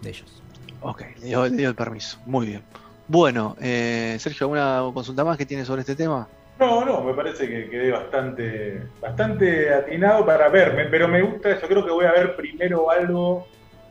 De 0.00 0.10
ellos. 0.10 0.42
Ok, 0.82 1.02
le 1.20 1.26
dio, 1.26 1.44
le 1.44 1.56
dio 1.56 1.68
el 1.68 1.74
permiso. 1.74 2.18
Muy 2.26 2.46
bien. 2.46 2.62
Bueno, 3.08 3.56
eh, 3.60 4.16
Sergio, 4.20 4.44
¿alguna 4.46 4.82
consulta 4.94 5.24
más 5.24 5.36
que 5.36 5.44
tienes 5.46 5.66
sobre 5.66 5.80
este 5.80 5.96
tema? 5.96 6.28
No, 6.58 6.84
no, 6.84 7.02
me 7.02 7.14
parece 7.14 7.48
que 7.48 7.68
quedé 7.70 7.90
bastante, 7.90 8.82
bastante 9.00 9.72
atinado 9.74 10.24
para 10.26 10.48
verme, 10.48 10.84
pero 10.86 11.08
me 11.08 11.22
gusta, 11.22 11.58
yo 11.60 11.66
creo 11.66 11.84
que 11.84 11.90
voy 11.90 12.04
a 12.04 12.12
ver 12.12 12.36
primero 12.36 12.90
algo 12.90 13.46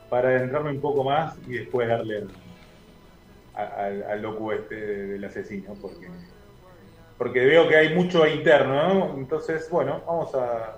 para 0.09 0.29
adentrarme 0.29 0.71
un 0.71 0.79
poco 0.81 1.03
más 1.03 1.35
y 1.47 1.53
después 1.53 1.87
darle 1.87 2.23
al, 3.55 3.69
al, 3.77 4.03
al 4.03 4.21
loco 4.21 4.53
este 4.53 4.75
de- 4.75 5.07
del 5.07 5.25
asesino, 5.25 5.73
porque, 5.81 6.07
porque 7.17 7.45
veo 7.45 7.67
que 7.67 7.75
hay 7.75 7.93
mucho 7.95 8.25
interno, 8.27 8.93
¿no? 8.93 9.17
Entonces, 9.17 9.67
bueno, 9.69 10.01
vamos 10.07 10.33
a. 10.35 10.77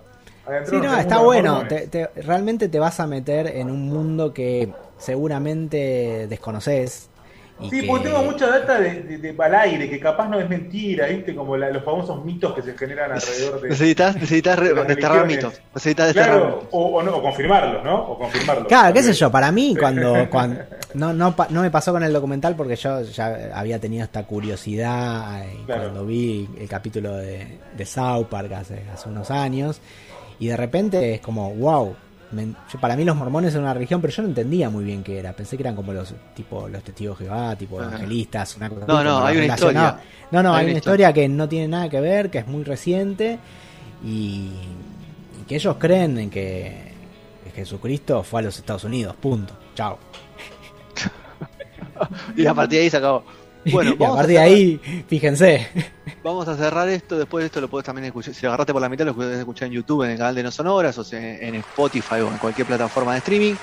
Sí, 0.69 0.77
no, 0.77 0.97
está 0.97 1.19
bueno. 1.19 1.55
mormones. 1.57 1.89
Te- 1.91 2.05
te- 2.07 2.21
realmente 2.21 2.67
te 2.67 2.79
vas 2.79 2.99
a 2.99 3.07
meter 3.07 3.47
en 3.47 3.69
un 3.69 3.87
mundo 3.89 4.33
que 4.33 4.69
seguramente 4.97 6.27
desconoces. 6.27 7.07
Y 7.59 7.69
Sí, 7.69 7.81
que- 7.81 7.87
porque 7.87 8.07
tengo 8.07 8.23
mucha 8.23 8.47
data 8.47 8.79
de, 8.79 9.03
de, 9.03 9.17
de 9.19 9.35
al 9.43 9.53
aire, 9.53 9.87
que 9.87 9.99
capaz 9.99 10.27
no 10.27 10.39
es 10.39 10.49
mentira, 10.49 11.05
¿viste? 11.05 11.35
Como 11.35 11.55
la- 11.55 11.69
los 11.69 11.83
famosos 11.83 12.25
mitos 12.25 12.55
que 12.55 12.63
se 12.63 12.75
generan 12.75 13.11
alrededor 13.11 13.61
de... 13.61 13.69
Necesitas, 13.69 14.15
necesitas 14.15 14.57
re- 14.57 14.69
de 14.69 14.73
las 14.75 14.87
desterrar 14.87 15.21
religiones. 15.21 15.45
mitos. 15.59 15.61
Necesitas 15.75 16.05
desterrar 16.07 16.39
Claro, 16.39 16.55
mitos. 16.55 16.67
o, 16.71 16.85
o 16.87 17.03
no, 17.03 17.17
o 17.17 17.21
confirmarlos, 17.21 17.83
¿no? 17.83 17.95
O 18.01 18.17
confirmarlos. 18.17 18.67
Claro, 18.67 18.93
qué 18.95 19.03
sé 19.03 19.13
yo, 19.13 19.29
para 19.31 19.51
mí 19.51 19.75
cuando, 19.79 20.27
cuando 20.31 20.59
no, 20.95 21.13
no, 21.13 21.35
pa- 21.35 21.47
no 21.51 21.61
me 21.61 21.69
pasó 21.69 21.91
con 21.91 22.01
el 22.01 22.11
documental 22.11 22.55
porque 22.55 22.75
yo 22.75 23.01
ya 23.03 23.51
había 23.53 23.77
tenido 23.77 24.03
esta 24.05 24.23
curiosidad 24.23 25.43
eh, 25.45 25.57
Claro. 25.67 25.81
cuando 25.83 26.05
vi 26.07 26.49
el 26.59 26.67
capítulo 26.67 27.15
de, 27.17 27.59
de 27.77 27.85
South 27.85 28.25
Park 28.27 28.51
hace, 28.53 28.81
hace 28.91 29.07
unos 29.07 29.29
años 29.29 29.79
y 30.41 30.47
de 30.47 30.57
repente 30.57 31.13
es 31.13 31.21
como, 31.21 31.53
wow, 31.55 31.95
me- 32.31 32.47
yo- 32.71 32.79
para 32.81 32.95
mí 32.97 33.05
los 33.05 33.15
mormones 33.15 33.53
son 33.53 33.61
una 33.63 33.73
religión, 33.73 34.01
pero 34.01 34.11
yo 34.13 34.23
no 34.23 34.29
entendía 34.29 34.69
muy 34.69 34.83
bien 34.83 35.03
qué 35.03 35.19
era, 35.19 35.31
pensé 35.33 35.55
que 35.55 35.63
eran 35.63 35.75
como 35.75 35.93
los 35.93 36.13
tipo 36.35 36.67
los 36.67 36.83
testigos 36.83 37.19
de 37.19 37.25
Jehová, 37.25 37.55
tipo 37.55 37.81
evangelistas, 37.81 38.57
una 38.57 38.69
cosa 38.69 38.85
No, 38.87 39.03
no, 39.03 39.25
hay 39.25 39.37
una 39.37 39.47
historia. 39.53 39.99
No, 40.31 40.43
no, 40.43 40.53
Hay 40.53 40.65
una 40.65 40.77
historia 40.77 41.13
que 41.13 41.27
no 41.29 41.47
tiene 41.47 41.67
nada 41.69 41.89
que 41.89 42.01
ver, 42.01 42.29
que 42.29 42.39
es 42.39 42.47
muy 42.47 42.63
reciente 42.63 43.37
y 44.03 44.49
que 45.47 45.55
ellos 45.55 45.75
creen 45.77 46.17
en 46.17 46.29
que 46.29 46.91
Jesucristo 47.53 48.23
fue 48.23 48.39
a 48.39 48.43
los 48.43 48.57
Estados 48.57 48.85
Unidos, 48.85 49.13
punto. 49.17 49.53
Chao. 49.75 49.97
Y 52.35 52.45
a 52.45 52.53
partir 52.53 52.79
de 52.79 52.83
ahí 52.85 52.89
se 52.89 52.97
acabó. 52.97 53.23
Bueno, 53.71 53.91
y 53.99 54.03
a 54.03 54.07
partir 54.07 54.37
de 54.37 54.39
ahí, 54.39 54.81
fíjense. 55.07 55.67
Vamos 56.23 56.47
a 56.47 56.55
cerrar 56.55 56.87
esto, 56.87 57.17
después 57.17 57.41
de 57.41 57.47
esto 57.47 57.59
lo 57.61 57.67
puedes 57.67 57.83
también 57.83 58.05
escuchar, 58.05 58.35
si 58.35 58.43
lo 58.43 58.49
agarraste 58.49 58.73
por 58.73 58.81
la 58.81 58.89
mitad 58.89 59.05
lo 59.05 59.15
puedes 59.15 59.39
escuchar 59.39 59.69
en 59.69 59.73
YouTube, 59.73 60.03
en 60.03 60.11
el 60.11 60.17
canal 60.19 60.35
de 60.35 60.43
No 60.43 60.51
Sonoras, 60.51 60.95
o 60.99 61.03
sea, 61.03 61.19
en 61.19 61.55
Spotify 61.55 62.15
o 62.15 62.27
en 62.27 62.37
cualquier 62.37 62.67
plataforma 62.67 63.13
de 63.13 63.17
streaming. 63.17 63.55